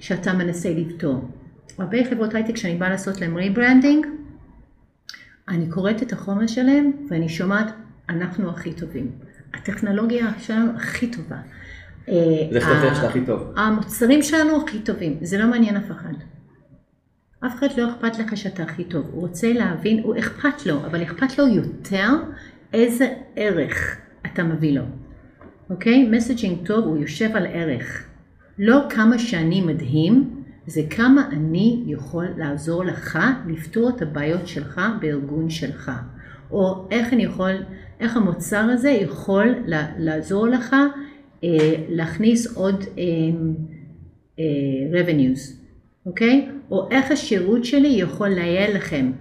[0.00, 1.24] שאתה מנסה לפתור.
[1.78, 4.06] הרבה חברות הייטק שאני באה לעשות להם rebranding,
[5.48, 7.72] אני קוראת את החומר שלהם ואני שומעת,
[8.08, 9.10] אנחנו הכי טובים.
[9.54, 11.36] הטכנולוגיה שלנו הכי טובה.
[12.06, 13.52] זה איך שאתה הכי טוב.
[13.56, 16.14] המוצרים שלנו הכי טובים, זה לא מעניין אף אחד.
[17.46, 21.02] אף אחד לא אכפת לך שאתה הכי טוב, הוא רוצה להבין, הוא אכפת לו, אבל
[21.02, 22.08] אכפת לו יותר
[22.72, 24.84] איזה ערך אתה מביא לו.
[25.70, 26.08] אוקיי?
[26.08, 28.04] מסג'ינג טוב הוא יושב על ערך.
[28.58, 35.50] לא כמה שאני מדהים, זה כמה אני יכול לעזור לך לפתור את הבעיות שלך בארגון
[35.50, 35.90] שלך.
[36.50, 37.52] או איך אני יכול,
[38.00, 39.54] איך המוצר הזה יכול
[39.98, 40.76] לעזור לך
[41.44, 43.04] אה, להכניס עוד אה,
[44.38, 45.54] אה, revenues,
[46.06, 46.48] אוקיי?
[46.70, 49.12] או איך השירות שלי יכול לייעל לכם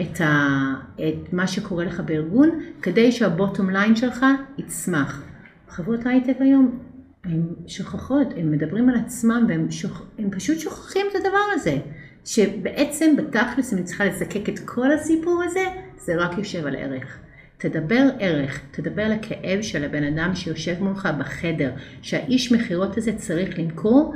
[0.00, 0.48] את, ה,
[0.94, 2.50] את מה שקורה לך בארגון,
[2.82, 4.26] כדי שהבוטום ליין שלך
[4.58, 5.22] יצמח.
[5.68, 6.78] חברות הייטק היום
[7.24, 10.02] הן שוכחות, הם מדברים על עצמם והם שוכ...
[10.30, 11.78] פשוט שוכחים את הדבר הזה.
[12.24, 15.64] שבעצם בתכלס אני צריכה לזקק את כל הסיפור הזה,
[15.96, 17.18] זה רק יושב על ערך.
[17.58, 23.58] תדבר ערך, תדבר על הכאב של הבן אדם שיושב מולך בחדר, שהאיש מכירות הזה צריך
[23.58, 24.14] למכור.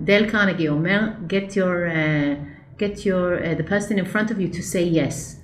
[0.00, 4.48] דל קרנגי אומר, get your, uh, get your, uh, the person in front of you
[4.48, 5.36] to say yes.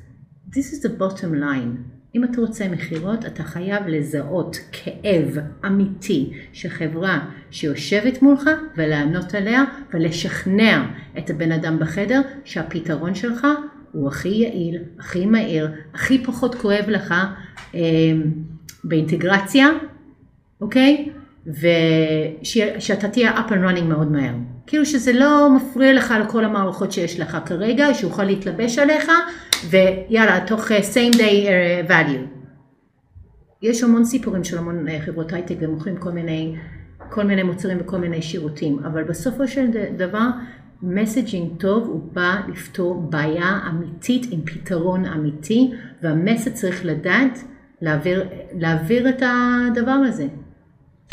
[0.54, 2.01] This is the bottom line.
[2.14, 9.64] אם אתה רוצה מכירות, אתה חייב לזהות כאב אמיתי של חברה שיושבת מולך ולענות עליה
[9.94, 10.86] ולשכנע
[11.18, 13.46] את הבן אדם בחדר שהפתרון שלך
[13.92, 17.14] הוא הכי יעיל, הכי מהיר, הכי פחות כואב לך
[17.74, 17.80] אה,
[18.84, 19.68] באינטגרציה,
[20.60, 21.08] אוקיי?
[21.46, 24.34] ושאתה תהיה up and running מאוד מהר.
[24.66, 29.10] כאילו שזה לא מפריע לך לכל המערכות שיש לך כרגע, שהוא יכול להתלבש עליך,
[29.70, 32.26] ויאללה, תוך uh, same day uh, value.
[33.62, 36.54] יש המון סיפורים של המון uh, חברות הייטק ומוכרים כל מיני,
[37.10, 40.28] כל מיני מוצרים וכל מיני שירותים, אבל בסופו של דבר,
[40.82, 47.38] messaging טוב הוא בא לפתור בעיה אמיתית עם פתרון אמיתי, והמסר צריך לדעת
[47.82, 50.26] להעביר, להעביר את הדבר הזה.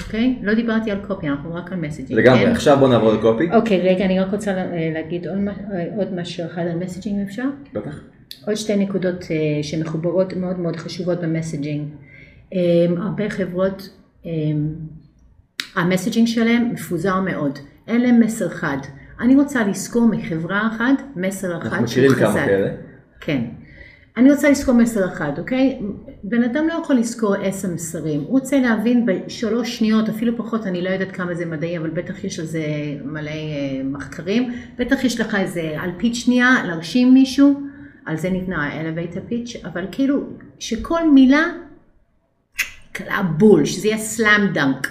[0.06, 0.40] אוקיי?
[0.42, 2.20] לא דיברתי על קופי, אנחנו רק על messaging.
[2.20, 2.52] לגמרי, כן?
[2.52, 3.52] עכשיו בוא נעבור לקופי.
[3.52, 4.54] אוקיי, רגע, אני רק רוצה
[4.94, 5.38] להגיד עוד,
[5.98, 7.46] עוד משהו אחד על messaging אם אפשר.
[7.74, 8.00] בטח.
[8.46, 9.28] עוד שתי נקודות uh,
[9.62, 11.88] שמחוברות מאוד מאוד חשובות ב messaging.
[12.54, 12.56] Um,
[12.98, 13.90] הרבה חברות,
[14.24, 14.28] um,
[15.76, 18.78] ה messaging שלהם מפוזר מאוד, אין להם מסר חד.
[19.20, 21.74] אני רוצה לזכור מחברה אחת מסר אחד שהוא חזק.
[21.74, 22.70] אנחנו מכירים כמה כאלה.
[23.20, 23.42] כן.
[24.20, 25.80] אני רוצה לזכור מסר אחד, אוקיי?
[26.24, 30.82] בן אדם לא יכול לזכור עשר מסרים, הוא רוצה להבין בשלוש שניות, אפילו פחות, אני
[30.82, 32.64] לא יודעת כמה זה מדעי, אבל בטח יש על זה
[33.06, 37.62] מלא uh, מחקרים, בטח יש לך איזה אלפית שנייה להרשים מישהו,
[38.06, 40.24] על זה נבנה ה-elevator pitch, אבל כאילו
[40.60, 41.46] שכל מילה
[42.92, 44.88] קולעת בול, שזה יהיה slam dunk,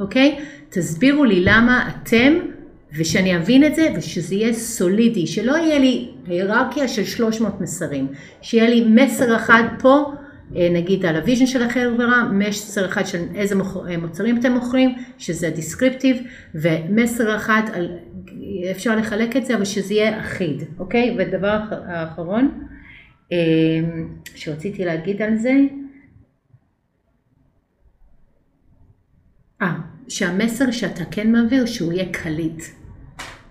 [0.00, 0.38] אוקיי?
[0.68, 2.32] תסבירו לי למה אתם,
[2.94, 8.08] ושאני אבין את זה, ושזה יהיה סולידי, שלא יהיה לי היררכיה של 300 מסרים,
[8.42, 10.12] שיהיה לי מסר אחד פה,
[10.56, 13.54] אה, נגיד על ה vision של החברה, מסר אחד של איזה
[13.88, 16.16] אה, מוצרים אתם מוכרים, שזה descriptive,
[16.54, 17.88] ומסר אחד על,
[18.70, 21.16] אפשר לחלק את זה, אבל שזה יהיה אחיד, אוקיי?
[21.18, 22.66] ודבר האחרון
[23.32, 23.38] אה,
[24.34, 25.52] שרציתי להגיד על זה,
[29.62, 29.74] אה,
[30.08, 32.62] שהמסר שאתה כן מעביר, שהוא יהיה קליט.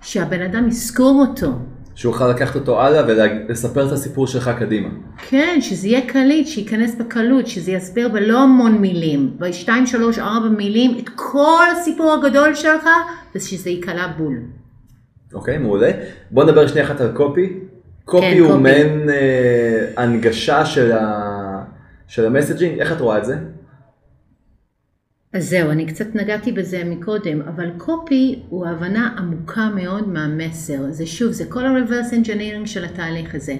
[0.01, 1.51] שהבן אדם יזכור אותו.
[1.95, 4.89] שהוא יוכל לקחת אותו הלאה ולספר את הסיפור שלך קדימה.
[5.29, 10.97] כן, שזה יהיה קליט, שייכנס בקלות, שזה יסביר בלא המון מילים, בשתיים, שלוש, ארבע מילים,
[10.99, 12.87] את כל הסיפור הגדול שלך,
[13.35, 14.39] ושזה ייקלע בול.
[15.33, 15.91] אוקיי, מעולה.
[16.31, 17.53] בוא נדבר שנייה אחת על קופי.
[18.05, 18.59] קופי כן, הוא.
[18.59, 21.63] מעין אה, הנגשה של, ה...
[22.07, 23.35] של המסג'ינג, איך את רואה את זה?
[25.33, 30.91] אז זהו, אני קצת נגעתי בזה מקודם, אבל קופי הוא הבנה עמוקה מאוד מהמסר.
[30.91, 33.55] זה שוב, זה כל ה-reverse engineering של התהליך הזה.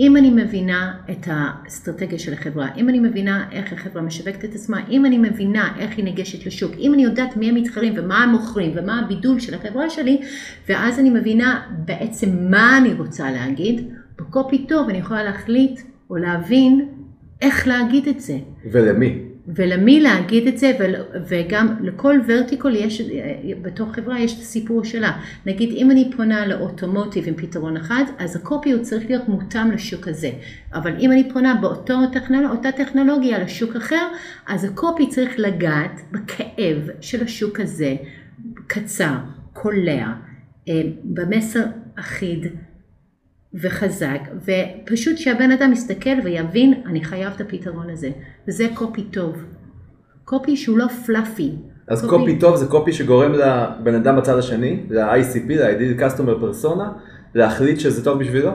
[0.00, 4.88] אם אני מבינה את האסטרטגיה של החברה, אם אני מבינה איך החברה משווקת את עצמה,
[4.90, 9.00] אם אני מבינה איך היא ניגשת לשוק, אם אני יודעת מי המתחרים ומה המוכרים ומה
[9.00, 10.20] הבידול של החברה שלי,
[10.68, 16.88] ואז אני מבינה בעצם מה אני רוצה להגיד, בקופי טוב אני יכולה להחליט או להבין
[17.42, 18.38] איך להגיד את זה.
[18.72, 19.25] ולמי?
[19.48, 20.72] ולמי להגיד את זה,
[21.28, 23.02] וגם לכל ורטיקול יש,
[23.62, 25.12] בתוך חברה יש את הסיפור שלה.
[25.46, 30.08] נגיד אם אני פונה לאוטומוטיב עם פתרון אחד, אז הקופי הוא צריך להיות מותאם לשוק
[30.08, 30.30] הזה.
[30.74, 34.08] אבל אם אני פונה באותה טכנולוג, טכנולוגיה לשוק אחר,
[34.46, 37.96] אז הקופי צריך לגעת בכאב של השוק הזה,
[38.66, 39.14] קצר,
[39.52, 40.06] קולע,
[40.68, 41.64] אה, במסר
[41.98, 42.46] אחיד.
[43.62, 48.10] וחזק, ופשוט שהבן אדם יסתכל ויבין, אני חייב את הפתרון הזה.
[48.48, 49.44] וזה קופי טוב.
[50.24, 51.50] קופי שהוא לא פלאפי.
[51.88, 56.84] אז קופי, קופי טוב זה קופי שגורם לבן אדם בצד השני, ל-ICP, ל-Ideal Customer Persona,
[57.34, 58.50] להחליט שזה טוב בשבילו?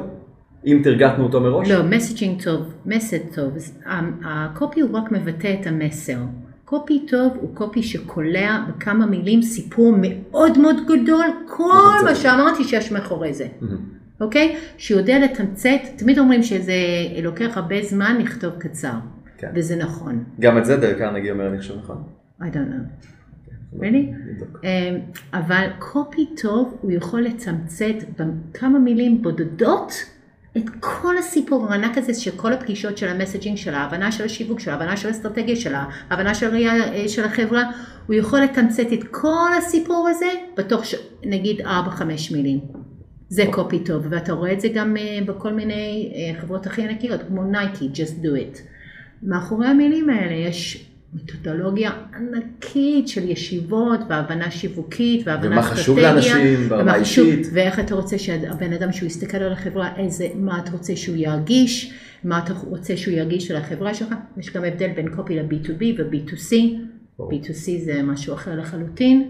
[0.65, 1.71] אם תרגטנו אותו מראש?
[1.71, 3.51] לא, מסג'ינג טוב, מסד טוב.
[4.25, 6.17] הקופי הוא רק מבטא את המסר.
[6.65, 12.91] קופי טוב הוא קופי שקולע בכמה מילים סיפור מאוד מאוד גדול, כל מה שאמרתי שיש
[12.91, 13.47] מאחורי זה.
[14.21, 14.57] אוקיי?
[14.77, 16.73] שיודע לתמצת, תמיד אומרים שזה
[17.23, 18.93] לוקח הרבה זמן לכתוב קצר,
[19.37, 19.51] כן.
[19.55, 20.23] וזה נכון.
[20.39, 22.03] גם את זה דרך קרנגי אומר, אני חושב נכון.
[22.41, 23.11] I don't know.
[23.79, 24.13] really?
[24.63, 24.99] אמ,
[25.33, 29.93] אבל קופי טוב, הוא יכול לתמצת בכמה מילים בודדות
[30.57, 34.71] את כל הסיפור הענק הזה של כל הפגישות של המסג'ינג, של ההבנה של השיווק, של
[34.71, 37.63] ההבנה של האסטרטגיה, של ההבנה של הראייה אה, של החברה,
[38.07, 40.25] הוא יכול לתמצת את כל הסיפור הזה
[40.57, 40.83] בתוך
[41.25, 41.65] נגיד 4-5
[42.31, 42.59] מילים.
[43.31, 47.21] זה קופי טוב, ואתה רואה את זה גם אה, בכל מיני אה, חברות הכי ענקיות,
[47.27, 48.59] כמו נייקי, just do it.
[49.23, 55.73] מאחורי המילים האלה יש מתודולוגיה ענקית של ישיבות והבנה שיווקית והבנה אסטרטגיה.
[55.73, 57.47] ומה חשוב לאנשים ברמה אישית.
[57.53, 61.93] ואיך אתה רוצה שהבן אדם שהוא יסתכל על החברה, איזה, מה אתה רוצה שהוא ירגיש,
[62.23, 64.13] מה אתה רוצה שהוא ירגיש על החברה שלך.
[64.37, 66.53] יש גם הבדל בין קופי ל-B2B ו-B2C.
[67.19, 69.29] B2C זה משהו אחר לחלוטין.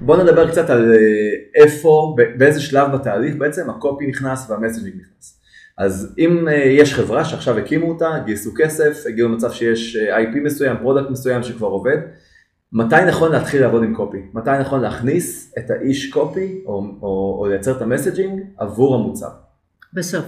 [0.00, 4.94] בוא נדבר קצת על אה, איפה, באיזה שלב בתהליך בעצם ה copy נכנס וה messaging
[4.94, 5.40] נכנס.
[5.78, 10.36] אז אם אה, יש חברה שעכשיו הקימו אותה, גייסו כסף, הגיעו למצב שיש אה, IP
[10.44, 11.96] מסוים, product מסוים שכבר עובד,
[12.72, 14.18] מתי נכון להתחיל לעבוד עם copy?
[14.34, 16.72] מתי נכון להכניס את האיש copy או,
[17.02, 19.30] או, או לייצר את ה messaging עבור המוצר?
[19.92, 20.24] בסוף.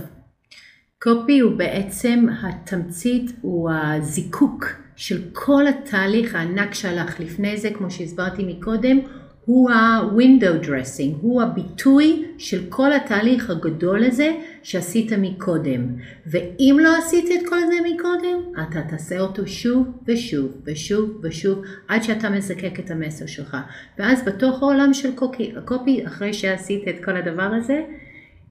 [1.03, 4.64] copy הוא בעצם התמצית, הוא הזיקוק
[4.97, 8.99] של כל התהליך הענק שהלך לפני זה, כמו שהסברתי מקודם,
[9.45, 15.87] הוא ה-window dressing, הוא הביטוי של כל התהליך הגדול הזה שעשית מקודם.
[16.27, 22.03] ואם לא עשית את כל זה מקודם, אתה תעשה אותו שוב ושוב ושוב ושוב עד
[22.03, 23.57] שאתה מזקק את המסר שלך.
[23.99, 27.83] ואז בתוך העולם של קופי, קופי אחרי שעשית את כל הדבר הזה,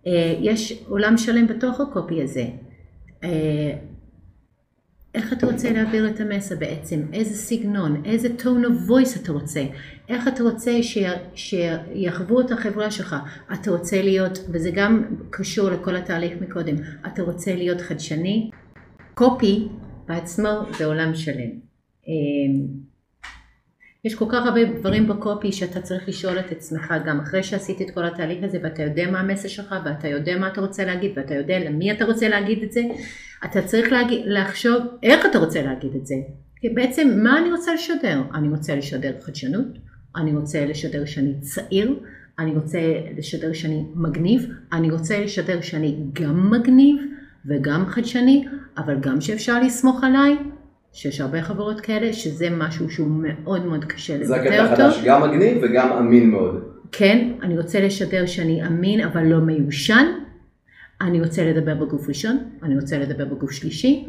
[0.07, 2.45] אה, יש עולם שלם בתוך הקופי הזה.
[5.15, 9.63] איך אתה רוצה להעביר את המסר בעצם, איזה סגנון, איזה tone of voice אתה רוצה,
[10.09, 10.71] איך אתה רוצה
[11.35, 13.15] שיחוו את החברה שלך,
[13.53, 16.75] אתה רוצה להיות, וזה גם קשור לכל התהליך מקודם,
[17.07, 18.49] אתה רוצה להיות חדשני,
[19.13, 19.67] קופי
[20.07, 21.49] בעצמו זה עולם שלם.
[22.07, 22.91] אמ,
[24.05, 27.91] יש כל כך הרבה דברים בקופי שאתה צריך לשאול את עצמך גם אחרי שעשית את
[27.91, 31.35] כל התהליך הזה ואתה יודע מה המסר שלך ואתה יודע מה אתה רוצה להגיד ואתה
[31.35, 32.81] יודע למי אתה רוצה להגיד את זה,
[33.45, 36.15] אתה צריך להגיד, לחשוב איך אתה רוצה להגיד את זה.
[36.61, 38.21] כי בעצם מה אני רוצה לשדר?
[38.33, 39.65] אני רוצה לשדר חדשנות,
[40.15, 41.99] אני רוצה לשדר שאני צעיר,
[42.39, 42.79] אני רוצה
[43.17, 46.95] לשדר שאני מגניב, אני רוצה לשדר שאני גם מגניב
[47.45, 48.45] וגם חדשני,
[48.77, 50.37] אבל גם שאפשר לסמוך עליי,
[50.93, 54.49] שיש הרבה חברות כאלה, שזה משהו שהוא מאוד מאוד קשה לבטא אותו.
[54.49, 56.63] זה הקטע חדש, גם מגניב וגם אמין מאוד.
[56.91, 60.05] כן, אני רוצה לשדר שאני אמין אבל לא מיושן.
[61.01, 64.05] אני רוצה לדבר בגוף ראשון, אני רוצה לדבר בגוף שלישי.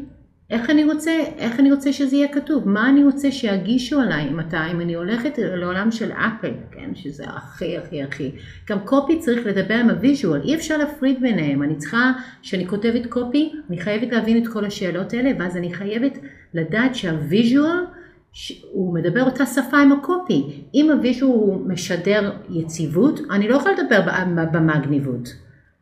[0.50, 2.68] איך אני רוצה, איך אני רוצה שזה יהיה כתוב?
[2.68, 7.78] מה אני רוצה שירגישו עליי אתה, אם אני הולכת לעולם של אפל, כן, שזה הכי
[7.78, 8.32] הכי הכי.
[8.70, 11.62] גם copy צריך לדבר עם ה visual, אי אפשר להפריד ביניהם.
[11.62, 16.18] אני צריכה, כשאני כותבת copy, אני חייבת להבין את כל השאלות האלה, ואז אני חייבת
[16.54, 17.84] לדעת שה visual
[18.72, 20.64] הוא מדבר אותה שפה עם ה copy.
[20.74, 24.00] אם ה visual הוא משדר יציבות, אני לא יכולה לדבר
[24.52, 25.28] במגניבות.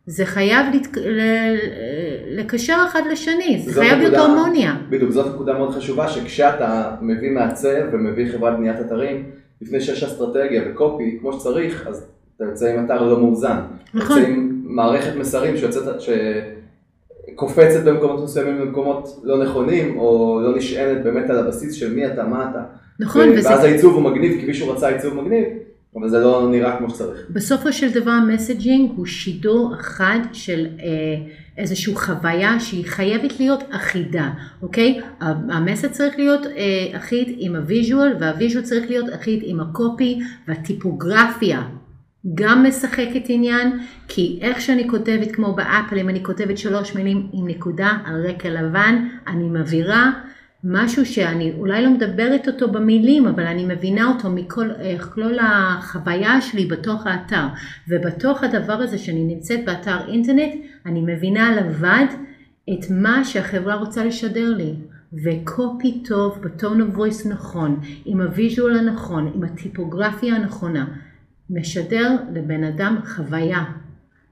[0.06, 0.98] זה חייב לת...
[2.36, 4.76] לקשר אחד לשני, זה חייב להיות הרמוניה.
[4.88, 9.24] בדיוק, זאת נקודה מאוד חשובה, שכשאתה מביא מעצב ומביא חברת בניית אתרים,
[9.62, 13.58] לפני שיש אסטרטגיה וקופי כמו שצריך, אז אתה יוצא עם אתר לא מאוזן.
[13.94, 14.18] נכון.
[14.18, 16.10] יוצא עם מערכת מסרים שיוצאת, ש...
[17.34, 22.24] קופצת במקומות מסוימים במקומות לא נכונים, או לא נשענת באמת על הבסיס של מי אתה,
[22.24, 22.62] מה אתה.
[23.00, 23.48] נכון, ו- וזה...
[23.48, 25.44] ואז העיצוב הוא מגניב כי מישהו רצה עיצוב מגניב,
[25.96, 27.20] אבל זה לא נראה כמו שצריך.
[27.30, 30.86] בסופו של דבר messaging הוא שידור אחד של אה,
[31.56, 34.30] איזושהי חוויה שהיא חייבת להיות אחידה,
[34.62, 35.00] אוקיי?
[35.20, 39.72] המסר צריך להיות אה, אחיד עם ה visual וה visual צריך להיות אחיד עם ה
[39.72, 41.62] copy והטיפוגרפיה.
[42.34, 47.48] גם משחקת עניין, כי איך שאני כותבת כמו באפל, אם אני כותבת שלוש מילים עם
[47.48, 50.10] נקודה על רקע לבן, אני מבהירה
[50.64, 54.68] משהו שאני אולי לא מדברת אותו במילים, אבל אני מבינה אותו מכל
[55.14, 57.46] כל החוויה שלי בתוך האתר.
[57.88, 60.52] ובתוך הדבר הזה שאני נמצאת באתר אינטרנט,
[60.86, 62.06] אני מבינה לבד
[62.72, 64.74] את מה שהחברה רוצה לשדר לי.
[65.24, 70.86] ו copy טוב, ב tone of voice נכון, עם ה visual הנכון, עם הטיפוגרפיה הנכונה,
[71.50, 73.64] משדר לבן אדם חוויה.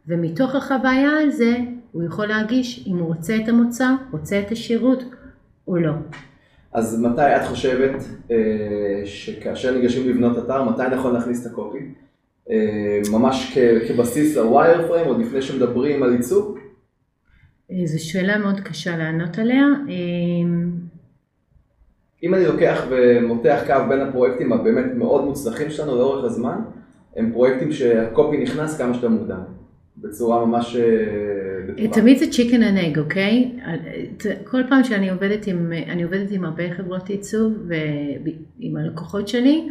[0.09, 1.57] ומתוך החוויה הזה
[1.93, 5.05] הוא יכול להרגיש אם הוא רוצה את המוצר, רוצה את השירות
[5.69, 5.93] או לא.
[6.73, 7.95] אז מתי את חושבת
[8.31, 8.37] אה,
[9.05, 11.79] שכאשר ניגשים לבנות אתר, מתי נכון להכניס את הקופי?
[12.51, 16.59] אה, ממש כ- כבסיס ל-wire frame, עוד לפני שמדברים על עיצוב?
[17.71, 19.67] אה, זו שאלה מאוד קשה לענות עליה.
[22.23, 26.59] אם אני לוקח ומותח קו בין הפרויקטים הבאמת מאוד מוצלחים שלנו לאורך הזמן,
[27.17, 29.37] הם פרויקטים שהקופי נכנס כמה שאתה מודע,
[29.97, 30.77] בצורה ממש.
[31.93, 33.53] תמיד זה chicken and egg, אוקיי?
[34.45, 39.69] כל פעם שאני עובדת עם, אני עובדת עם הרבה חברות עיצוב ועם הלקוחות שלי,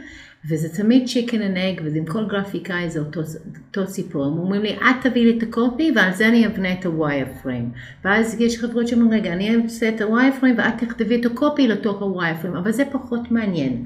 [0.49, 3.21] וזה תמיד chicken and egg, וזה עם כל גרפיקאי זה אותו,
[3.69, 4.25] אותו סיפור.
[4.25, 7.77] הם אומרים לי, את תביאי לי את הקופי ועל זה אני אבנה את ה-wire frame.
[8.05, 12.01] ואז יש חברות שאומרים, רגע, אני אעשה את ה-wire frame ואת תכתבי את הקופי לתוך
[12.01, 13.85] ה-wire frame, אבל זה פחות מעניין.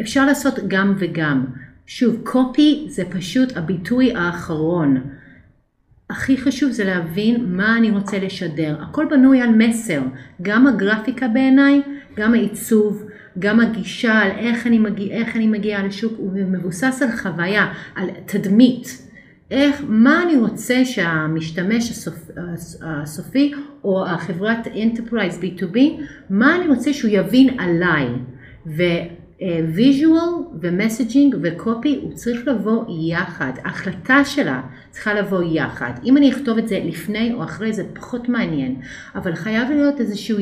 [0.00, 1.44] אפשר לעשות גם וגם.
[1.86, 5.00] שוב, קופי זה פשוט הביטוי האחרון.
[6.10, 8.76] הכי חשוב זה להבין מה אני רוצה לשדר.
[8.82, 10.00] הכל בנוי על מסר,
[10.42, 11.82] גם הגרפיקה בעיניי,
[12.16, 13.02] גם העיצוב,
[13.38, 18.08] גם הגישה על איך אני, מגיע, איך אני מגיעה לשוק, הוא מבוסס על חוויה, על
[18.26, 19.02] תדמית.
[19.50, 22.30] איך, מה אני רוצה שהמשתמש הסופ,
[22.82, 23.52] הסופי
[23.84, 25.78] או החברת Enterprise B2B,
[26.30, 28.08] מה אני רוצה שהוא יבין עליי.
[29.74, 35.92] visual ו messaging ו copy הוא צריך לבוא יחד, ההחלטה שלה צריכה לבוא יחד.
[36.04, 38.76] אם אני אכתוב את זה לפני או אחרי זה פחות מעניין,
[39.14, 40.38] אבל חייב להיות איזשהו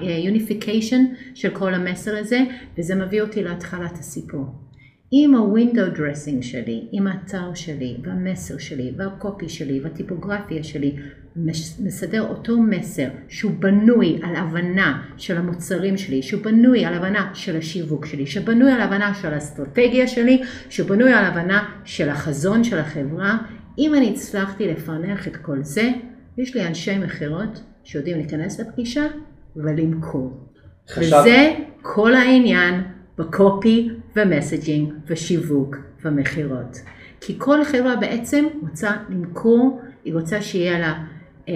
[0.00, 2.40] unification של כל המסר הזה,
[2.78, 4.67] וזה מביא אותי להתחלת הסיפור.
[5.12, 10.96] אם ה window dressing שלי, עם האתר שלי, והמסר שלי, וה copy שלי, והטיפוגרפיה שלי,
[11.80, 17.56] משדר אותו מסר שהוא בנוי על הבנה של המוצרים שלי, שהוא בנוי על הבנה של
[17.56, 23.38] השיווק שלי, שבנוי על הבנה של האסטרטגיה שלי, שבנוי על הבנה של החזון של החברה,
[23.78, 25.90] אם אני הצלחתי לפענח את כל זה,
[26.38, 29.06] יש לי אנשי מכירות שיודעים להיכנס לפגישה
[29.56, 30.32] ולמכור.
[30.88, 31.16] חשב...
[31.20, 32.82] וזה כל העניין
[33.18, 36.80] ב copy ו messaging ושיווק ומכירות.
[37.20, 41.04] כי כל חברה בעצם רוצה למכור, היא רוצה שיהיה לה
[41.48, 41.54] אה,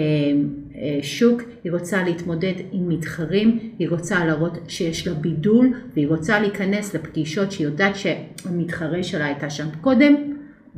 [0.75, 6.39] אה, שוק, היא רוצה להתמודד עם מתחרים, היא רוצה להראות שיש לה בידול והיא רוצה
[6.39, 10.13] להיכנס לפגישות שהיא יודעת שהמתחרה שלה הייתה שם קודם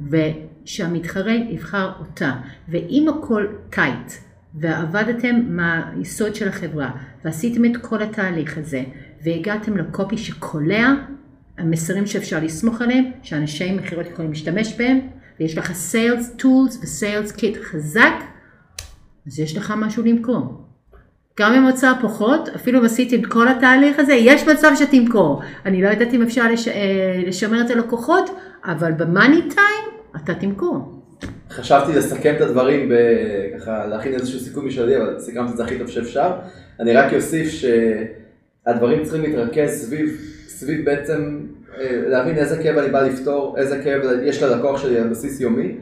[0.09, 2.33] ושהמתחרה יבחר אותה.
[2.69, 4.11] ואם הכל טייט
[4.55, 6.91] ועבדתם מהיסוד של החברה
[7.25, 8.83] ועשיתם את כל התהליך הזה
[9.23, 10.93] והגעתם ל copy שקולע,
[11.57, 14.99] המסרים שאפשר לסמוך עליהם, שאנשי מכירות יכולים להשתמש בהם,
[15.39, 18.13] ויש לך sales tools ו sales kit חזק,
[19.27, 20.61] אז יש לך משהו למכור.
[21.39, 25.41] גם אם הוצאה פחות, אפילו אם עשיתי את כל התהליך הזה, יש מצב שתמכור.
[25.65, 26.67] אני לא יודעת אם אפשר לש...
[27.27, 28.29] לשמר את הלקוחות,
[28.65, 31.01] אבל במאני טיים אתה תמכור.
[31.49, 32.91] חשבתי לסכם את הדברים,
[33.59, 36.31] ככה להכין איזשהו סיכום משלי, אבל סיכמתי את זה הכי טוב שאפשר.
[36.79, 37.51] אני רק אוסיף
[38.65, 40.09] שהדברים צריכים להתרכז סביב,
[40.47, 41.39] סביב בעצם
[42.07, 45.75] להבין איזה כאב אני בא לפתור, איזה כאב יש ללקוח שלי על בסיס יומי,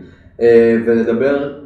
[0.86, 1.60] ולדבר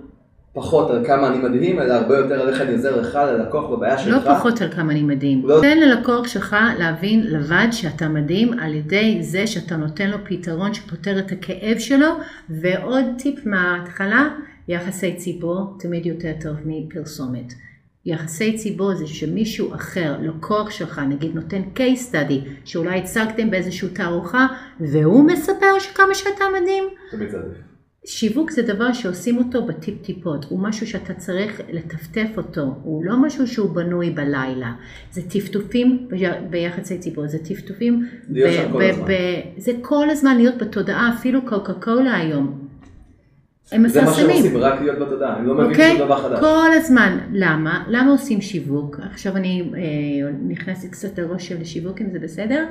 [0.53, 3.97] פחות על כמה אני מדהים, אלא הרבה יותר על איך אני עוזר לך, ללקוח, בבעיה
[3.97, 4.25] שלך.
[4.27, 5.41] לא פחות על כמה אני מדהים.
[5.45, 5.62] לא...
[5.62, 11.19] תן ללקוח שלך להבין לבד שאתה מדהים על ידי זה שאתה נותן לו פתרון שפותר
[11.19, 12.08] את הכאב שלו,
[12.49, 14.30] ועוד טיפ מההתחלה,
[14.67, 17.53] יחסי ציבור תמיד יותר טוב מפרסומת.
[18.07, 24.47] יחסי ציבור זה שמישהו אחר, לקוח שלך, נגיד נותן case study, שאולי הצגתם באיזושהי תערוכה,
[24.79, 26.83] והוא מספר שכמה שאתה מדהים.
[27.11, 27.57] תמיד זה עדיף.
[28.05, 33.47] שיווק זה דבר שעושים אותו בטיפ-טיפות, הוא משהו שאתה צריך לטפטף אותו, הוא לא משהו
[33.47, 34.71] שהוא בנוי בלילה,
[35.12, 36.08] זה טפטופים
[36.49, 38.05] ביחסי ציבור, זה טפטופים,
[38.35, 39.08] שם כל הזמן.
[39.58, 42.66] זה כל הזמן להיות בתודעה, אפילו קוקה קולה היום.
[43.71, 44.29] הם זה מה שהם.
[44.29, 45.97] עושים, רק להיות בתודעה, הם לא מבינים אוקיי?
[45.97, 46.39] שום דבר חדש.
[46.39, 47.17] כל הזמן.
[47.31, 47.83] למה?
[47.87, 48.99] למה עושים שיווק?
[49.11, 52.65] עכשיו אני אה, נכנסת קצת לראש של שיווק, אם זה בסדר.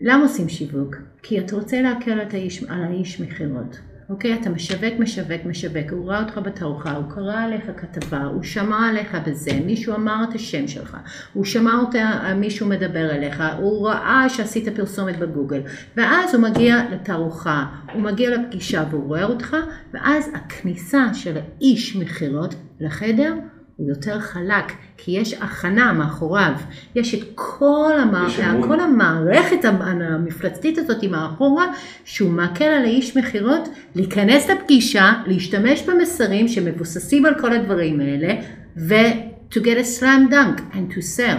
[0.00, 0.96] למה עושים שיווק?
[1.22, 3.78] כי אתה רוצה להקל את האיש, על האיש מכירות.
[4.10, 4.34] אוקיי?
[4.34, 5.90] אתה משווק, משווק, משווק.
[5.90, 10.34] הוא ראה אותך בתערוכה, הוא קרא עליך כתבה, הוא שמע עליך בזה, מישהו אמר את
[10.34, 10.96] השם שלך,
[11.32, 15.60] הוא שמע אותה, מישהו מדבר אליך, הוא ראה שעשית פרסומת בגוגל,
[15.96, 19.56] ואז הוא מגיע לתערוכה, הוא מגיע לפגישה והוא רואה אותך,
[19.94, 23.34] ואז הכניסה של האיש מכירות לחדר
[23.76, 26.52] הוא יותר חלק, כי יש הכנה מאחוריו,
[26.94, 28.26] יש את כל, המע...
[28.28, 28.40] יש.
[28.66, 31.66] כל המערכת המפלצתית הזאת מאחורה,
[32.04, 38.34] שהוא מקל על האיש מכירות להיכנס לפגישה, להשתמש במסרים שמבוססים על כל הדברים האלה,
[38.76, 41.38] ו- to get a slam dunk and to sell.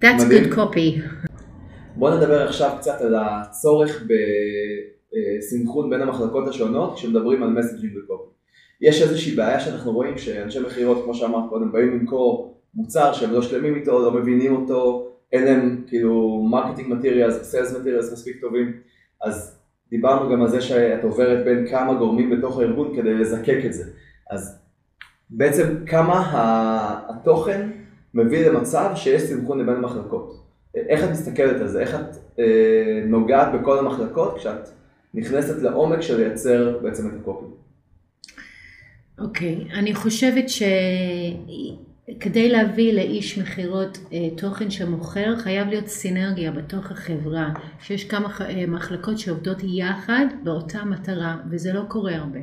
[0.00, 0.52] That's מדהים.
[0.52, 1.00] good copy.
[1.96, 8.37] בוא נדבר עכשיו קצת על הצורך בסנכרון בין המחלקות השונות כשמדברים על messaging ו copy.
[8.80, 13.42] יש איזושהי בעיה שאנחנו רואים שאנשי מכירות, כמו שאמרת קודם, באים למכור מוצר שהם לא
[13.42, 18.72] שלמים איתו, לא מבינים אותו, אין להם כאילו marketing materials ו sales materials מספיק טובים,
[19.22, 19.58] אז
[19.90, 23.84] דיברנו גם על זה שאת עוברת בין כמה גורמים בתוך הארגון כדי לזקק את זה.
[24.30, 24.58] אז
[25.30, 26.32] בעצם כמה
[27.08, 27.70] התוכן
[28.14, 30.44] מביא למצב שיש סנכרון בין המחלקות.
[30.74, 31.80] איך את מסתכלת על זה?
[31.80, 34.68] איך את אה, נוגעת בכל המחלקות כשאת
[35.14, 37.46] נכנסת לעומק של לייצר בעצם את הקופי?
[39.18, 40.44] אוקיי, אני חושבת
[42.08, 47.50] שכדי להביא לאיש מכירות אה, תוכן שמוכר, חייב להיות סינרגיה בתוך החברה,
[47.80, 52.38] שיש כמה אה, מחלקות שעובדות יחד באותה מטרה, וזה לא קורה הרבה.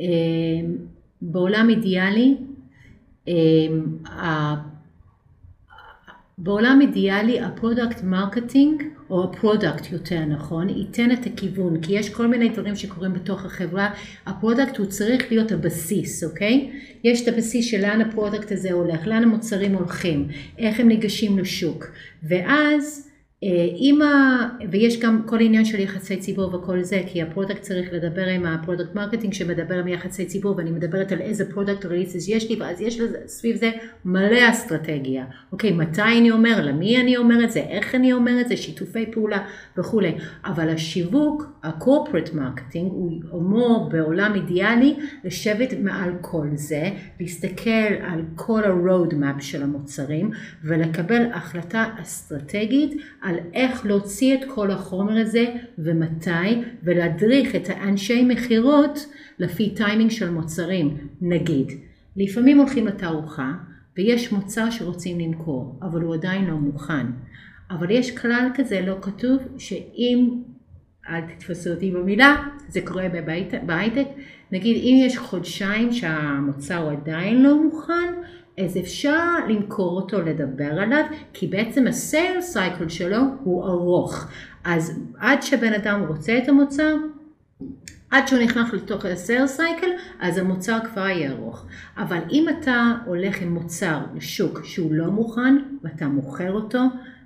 [0.00, 0.06] אה,
[1.22, 2.36] בעולם אידיאלי,
[6.44, 12.10] בעולם אידיאלי ה product marketing, או ה product יותר נכון, ייתן את הכיוון, כי יש
[12.10, 13.90] כל מיני דברים שקורים בתוך החברה,
[14.26, 16.70] ה product הוא צריך להיות הבסיס, אוקיי?
[17.04, 20.28] יש את הבסיס של לאן ה product הזה הולך, לאן המוצרים הולכים,
[20.58, 21.86] איך הם ניגשים לשוק,
[22.22, 23.11] ואז
[23.76, 24.48] אם ה...
[24.70, 28.46] ויש גם כל עניין של יחסי ציבור וכל זה, כי ה product צריך לדבר עם
[28.46, 32.56] ה product marketing שמדבר עם יחסי ציבור, ואני מדברת על איזה product releases יש לי,
[32.60, 33.70] ואז יש לזה, סביב זה
[34.04, 35.24] מלא אסטרטגיה.
[35.52, 39.06] אוקיי, מתי אני אומר, למי אני אומר את זה, איך אני אומר את זה, שיתופי
[39.12, 39.38] פעולה
[39.78, 40.14] וכולי.
[40.44, 46.90] אבל השיווק, ה-corporate marketing, הוא כמו בעולם אידיאלי, לשבת מעל כל זה,
[47.20, 47.70] להסתכל
[48.02, 50.30] על כל ה-road map של המוצרים,
[50.64, 53.02] ולקבל החלטה אסטרטגית
[53.54, 55.44] איך להוציא את כל החומר הזה
[55.78, 59.06] ומתי, ולהדריך את האנשי מכירות
[59.38, 60.96] לפי טיימינג של מוצרים.
[61.20, 61.72] נגיד,
[62.16, 63.52] לפעמים הולכים לתערוכה
[63.96, 67.06] ויש מוצר שרוצים למכור, אבל הוא עדיין לא מוכן.
[67.70, 70.28] אבל יש כלל כזה לא כתוב, שאם,
[71.08, 72.36] אל תתפסו אותי במילה,
[72.68, 73.06] זה קורה
[73.66, 74.06] בהייטק,
[74.52, 78.14] נגיד אם יש חודשיים שהמוצר עדיין לא מוכן,
[78.58, 84.26] אז אפשר למכור אותו, לדבר עליו, כי בעצם ה sale cycle שלו הוא ארוך.
[84.64, 86.96] אז עד שבן אדם רוצה את המוצר,
[88.10, 89.86] עד שהוא נכנס לתוך ה-sales cycle,
[90.20, 91.66] אז המוצר כבר יהיה ארוך.
[91.96, 96.80] אבל אם אתה הולך עם מוצר לשוק שהוא לא מוכן, ואתה מוכר אותו,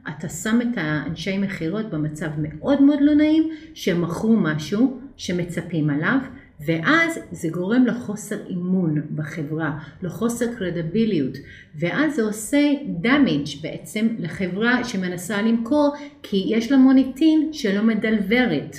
[0.09, 6.19] אתה שם את האנשי מכירות במצב מאוד מאוד לא נעים, שהם מכרו משהו שמצפים עליו,
[6.61, 11.37] ואז זה גורם לחוסר אימון בחברה, לחוסר קרדיביליות,
[11.79, 18.77] ואז זה עושה damage בעצם לחברה שמנסה למכור, כי יש לה מוניטין שלא מדלברת.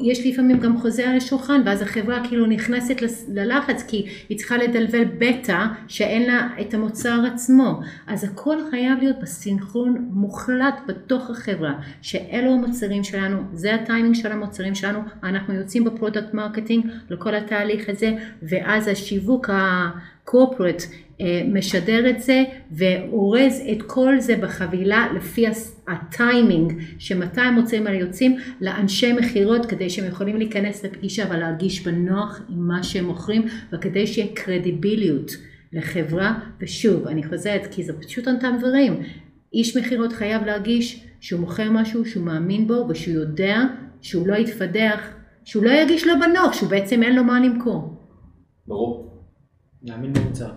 [0.00, 2.96] יש לפעמים גם חוזה על השולחן ואז החברה כאילו נכנסת
[3.28, 7.80] ללחץ כי היא צריכה לדלוור בטא שאין לה את המוצר עצמו.
[8.06, 11.72] אז הכל חייב להיות בסינכרון מוחלט בתוך החברה,
[12.02, 17.88] שאלו המוצרים שלנו, זה הטיימינג של המוצרים שלנו, אנחנו יוצאים ב product marketing לכל התהליך
[17.88, 18.12] הזה,
[18.42, 19.50] ואז השיווק
[20.24, 20.82] הקורפרט
[21.52, 25.44] משדר את זה ואורז את כל זה בחבילה לפי
[25.88, 32.68] הטיימינג שמתי המוצרים האלה יוצאים לאנשי מכירות כדי שהם יכולים להיכנס לפגישה ולהרגיש בנוח עם
[32.68, 35.30] מה שהם מוכרים וכדי שיהיה קרדיביליות
[35.72, 36.38] לחברה.
[36.60, 39.02] ושוב אני חוזרת כי זה פשוט אותם דברים.
[39.52, 43.58] איש מכירות חייב להרגיש שהוא מוכר משהו שהוא מאמין בו ושהוא יודע
[44.00, 45.00] שהוא לא יתפדח
[45.44, 47.94] שהוא לא ירגיש לא בנוח שהוא בעצם אין לו מה למכור.
[48.66, 49.13] ברור.
[49.84, 50.50] להאמין במוצר.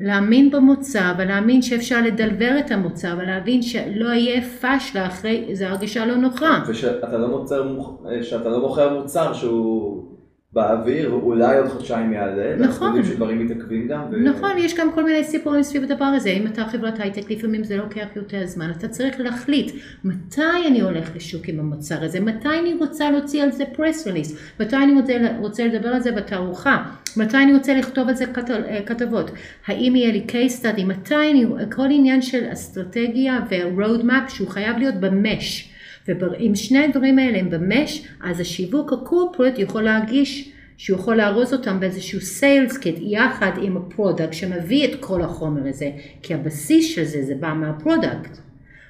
[0.00, 6.16] להאמין במוצר ולהאמין שאפשר לדלבר את המוצר ולהבין שלא יהיה פשלה אחרי, זו הרגשה לא
[6.16, 6.62] נוחה.
[6.68, 7.76] ושאתה לא, מוצר,
[8.22, 10.13] שאתה לא מוכר מוצר שהוא
[10.54, 12.56] באוויר, אולי עוד חודשיים יעלה.
[12.56, 12.64] נכון.
[12.64, 14.00] אנחנו יודעים שדברים מתעכבים גם.
[14.10, 16.30] ו- נכון, יש גם כל מיני סיפורים סביב הדבר הזה.
[16.30, 18.70] אם אתה חברת הייטק, לפעמים זה לוקח יותר זמן.
[18.78, 19.72] אתה צריך להחליט
[20.04, 24.36] מתי אני הולך לשוק עם המוצר הזה, מתי אני רוצה להוציא על זה press release,
[24.60, 26.84] מתי אני רוצה, רוצה לדבר על זה בתערוכה,
[27.16, 29.30] מתי אני רוצה לכתוב על זה כת, אה, כתבות,
[29.66, 31.44] האם יהיה לי case study, מתי אני,
[31.74, 35.73] כל עניין של אסטרטגיה ו-road map שהוא חייב להיות ב match.
[36.08, 41.16] ואם שני הדברים האלה הם ב match, אז השיווק ה corporate יכול להרגיש שהוא יכול
[41.16, 45.90] לארוז אותם באיזשהו sales kit יחד עם ה product שמביא את כל החומר הזה,
[46.22, 48.38] כי הבסיס של זה זה בא מהפרודקט.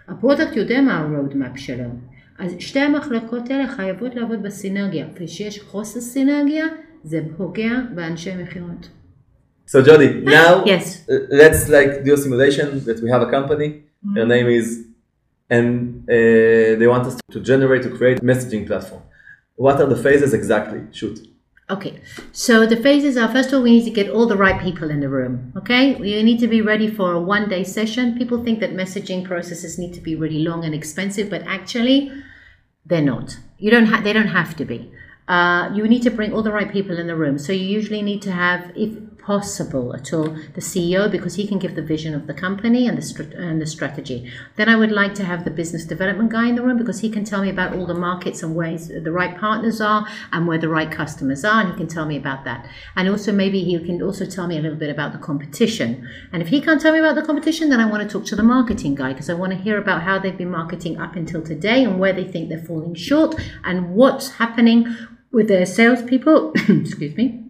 [0.09, 1.89] הפרודקט יודע מה ה-road map שלו.
[2.39, 6.67] אז שתי המחלקות האלה חייבות לעבוד בסינרגיה, וכשיש חוסר סינרגיה
[7.05, 8.89] זה פוגע באנשי מכירות.
[9.67, 11.09] So Jody, now Yes.
[11.31, 13.69] let's like do a simulation that we have a company.
[14.17, 14.67] Her name is,
[15.51, 16.12] and uh,
[16.78, 19.03] they want us to generate to create messaging platform.
[19.57, 20.82] What are the phases exactly?
[20.92, 21.28] Shoot.
[21.70, 24.61] Okay, so the phases are first of all, we need to get all the right
[24.61, 25.53] people in the room.
[25.57, 28.18] Okay, you need to be ready for a one day session.
[28.18, 32.11] People think that messaging processes need to be really long and expensive, but actually,
[32.84, 33.38] they're not.
[33.59, 34.92] You don't have, they don't have to be.
[35.26, 37.38] Uh, you need to bring all the right people in the room.
[37.38, 38.92] So you usually need to have, if
[39.25, 42.99] possible at all, the CEO because he can give the vision of the company and
[42.99, 44.31] the and the strategy.
[44.57, 47.11] Then I would like to have the business development guy in the room because he
[47.11, 50.59] can tell me about all the markets and where the right partners are and where
[50.59, 52.68] the right customers are, and he can tell me about that.
[52.97, 56.09] And also maybe he can also tell me a little bit about the competition.
[56.33, 58.37] And if he can't tell me about the competition, then I want to talk to
[58.37, 61.43] the marketing guy because I want to hear about how they've been marketing up until
[61.43, 64.95] today and where they think they're falling short and what's happening
[65.33, 66.53] with their salespeople.
[66.68, 67.43] excuse me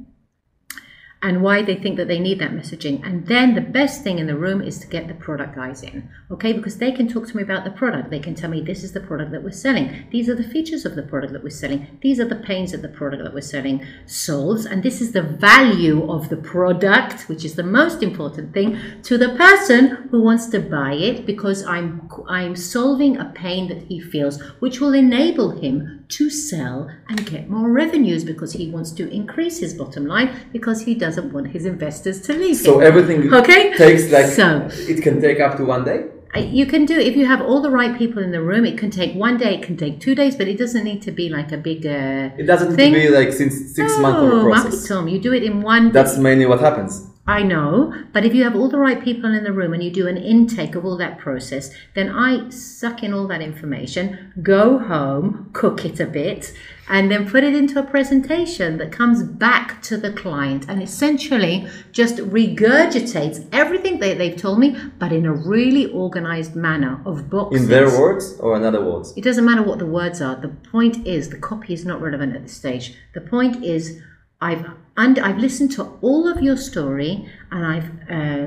[1.24, 3.02] and why they think that they need that messaging.
[3.02, 6.06] And then the best thing in the room is to get the product guys in,
[6.30, 6.52] okay?
[6.52, 8.10] Because they can talk to me about the product.
[8.10, 10.06] They can tell me this is the product that we're selling.
[10.10, 11.98] These are the features of the product that we're selling.
[12.02, 14.66] These are the pains that the product that we're selling solves.
[14.66, 19.16] And this is the value of the product, which is the most important thing to
[19.16, 23.98] the person who wants to buy it because I'm I'm solving a pain that he
[23.98, 29.08] feels, which will enable him to sell and get more revenues because he wants to
[29.10, 32.86] increase his bottom line because he doesn't want his investors to leave So him.
[32.86, 33.74] everything Okay.
[33.76, 36.04] takes like So- it can take up to one day.
[36.36, 38.64] You can do if you have all the right people in the room.
[38.64, 41.12] It can take one day, it can take two days, but it doesn't need to
[41.12, 44.28] be like a big uh, It doesn't need to be like since six months of
[44.32, 44.88] a Oh, process.
[44.88, 45.92] Tom, you do it in one.
[45.92, 47.06] That's mainly what happens.
[47.26, 49.90] I know, but if you have all the right people in the room and you
[49.90, 54.78] do an intake of all that process, then I suck in all that information, go
[54.78, 56.52] home, cook it a bit,
[56.86, 61.66] and then put it into a presentation that comes back to the client and essentially
[61.92, 67.62] just regurgitates everything that they've told me, but in a really organized manner of boxes.
[67.62, 69.14] In their words or in other words.
[69.16, 70.36] It doesn't matter what the words are.
[70.36, 72.98] The point is, the copy is not relevant at this stage.
[73.14, 74.02] The point is,
[74.44, 74.66] I've
[74.96, 78.46] and I've listened to all of your story, and I've uh,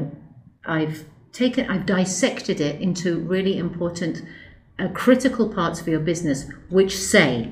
[0.64, 4.22] I've taken I've dissected it into really important,
[4.78, 7.52] uh, critical parts for your business, which say.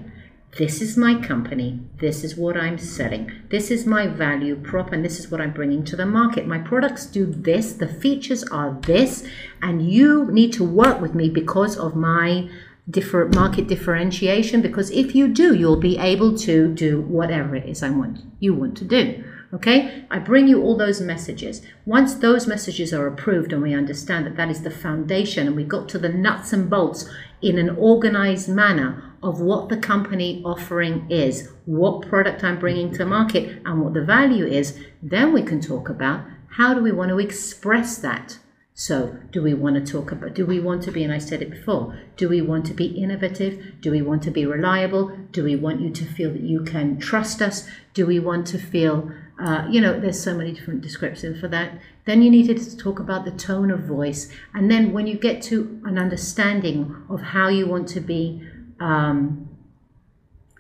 [0.58, 1.82] This is my company.
[2.00, 3.30] This is what I'm selling.
[3.50, 6.48] This is my value prop, and this is what I'm bringing to the market.
[6.48, 7.74] My products do this.
[7.74, 9.28] The features are this,
[9.62, 12.50] and you need to work with me because of my
[12.90, 17.82] differ market differentiation because if you do you'll be able to do whatever it is
[17.82, 19.24] I want you want to do
[19.56, 20.06] okay?
[20.12, 21.62] I bring you all those messages.
[21.86, 25.64] Once those messages are approved and we understand that that is the foundation and we
[25.64, 27.10] got to the nuts and bolts
[27.42, 33.06] in an organized manner of what the company offering is what product I'm bringing to
[33.06, 37.10] market and what the value is then we can talk about how do we want
[37.10, 38.38] to express that
[38.78, 41.42] so, do we want to talk about, do we want to be, and I said
[41.42, 43.80] it before, do we want to be innovative?
[43.80, 45.16] Do we want to be reliable?
[45.32, 47.70] Do we want you to feel that you can trust us?
[47.94, 49.10] Do we want to feel,
[49.40, 51.80] uh, you know, there's so many different descriptions for that.
[52.06, 54.30] Then you need to talk about the tone of voice.
[54.54, 58.46] And then when you get to an understanding of how you want to be,
[58.82, 59.48] um,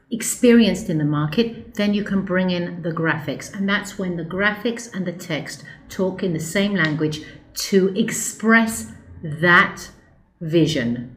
[0.09, 3.53] experienced in the market, then you can bring in the graphics.
[3.53, 8.92] And that's when the graphics and the text talk in the same language to express
[9.22, 9.90] that
[10.40, 11.16] vision.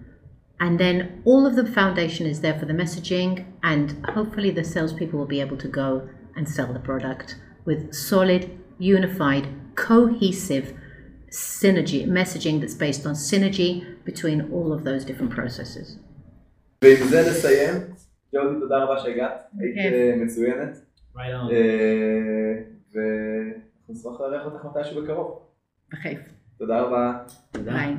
[0.59, 5.19] And then all of the foundation is there for the messaging, and hopefully the salespeople
[5.19, 10.73] will be able to go and sell the product with solid, unified, cohesive
[11.31, 13.71] synergy messaging that's based on synergy
[14.05, 15.97] between all of those different processes.
[16.83, 17.73] ועם זה נסיים.
[18.35, 19.31] ג'ודי, תודה רבה שהגעת.
[19.59, 19.93] היית בכיף.
[19.93, 20.77] אה, מצוינת.
[21.15, 21.53] Right on.
[21.53, 22.53] אה,
[22.93, 25.39] ואנחנו נשמח לארח אותך מתישהו בקרוב.
[25.92, 26.18] בכיף.
[26.58, 27.18] תודה רבה.
[27.52, 27.72] תודה.
[27.72, 27.94] ביי.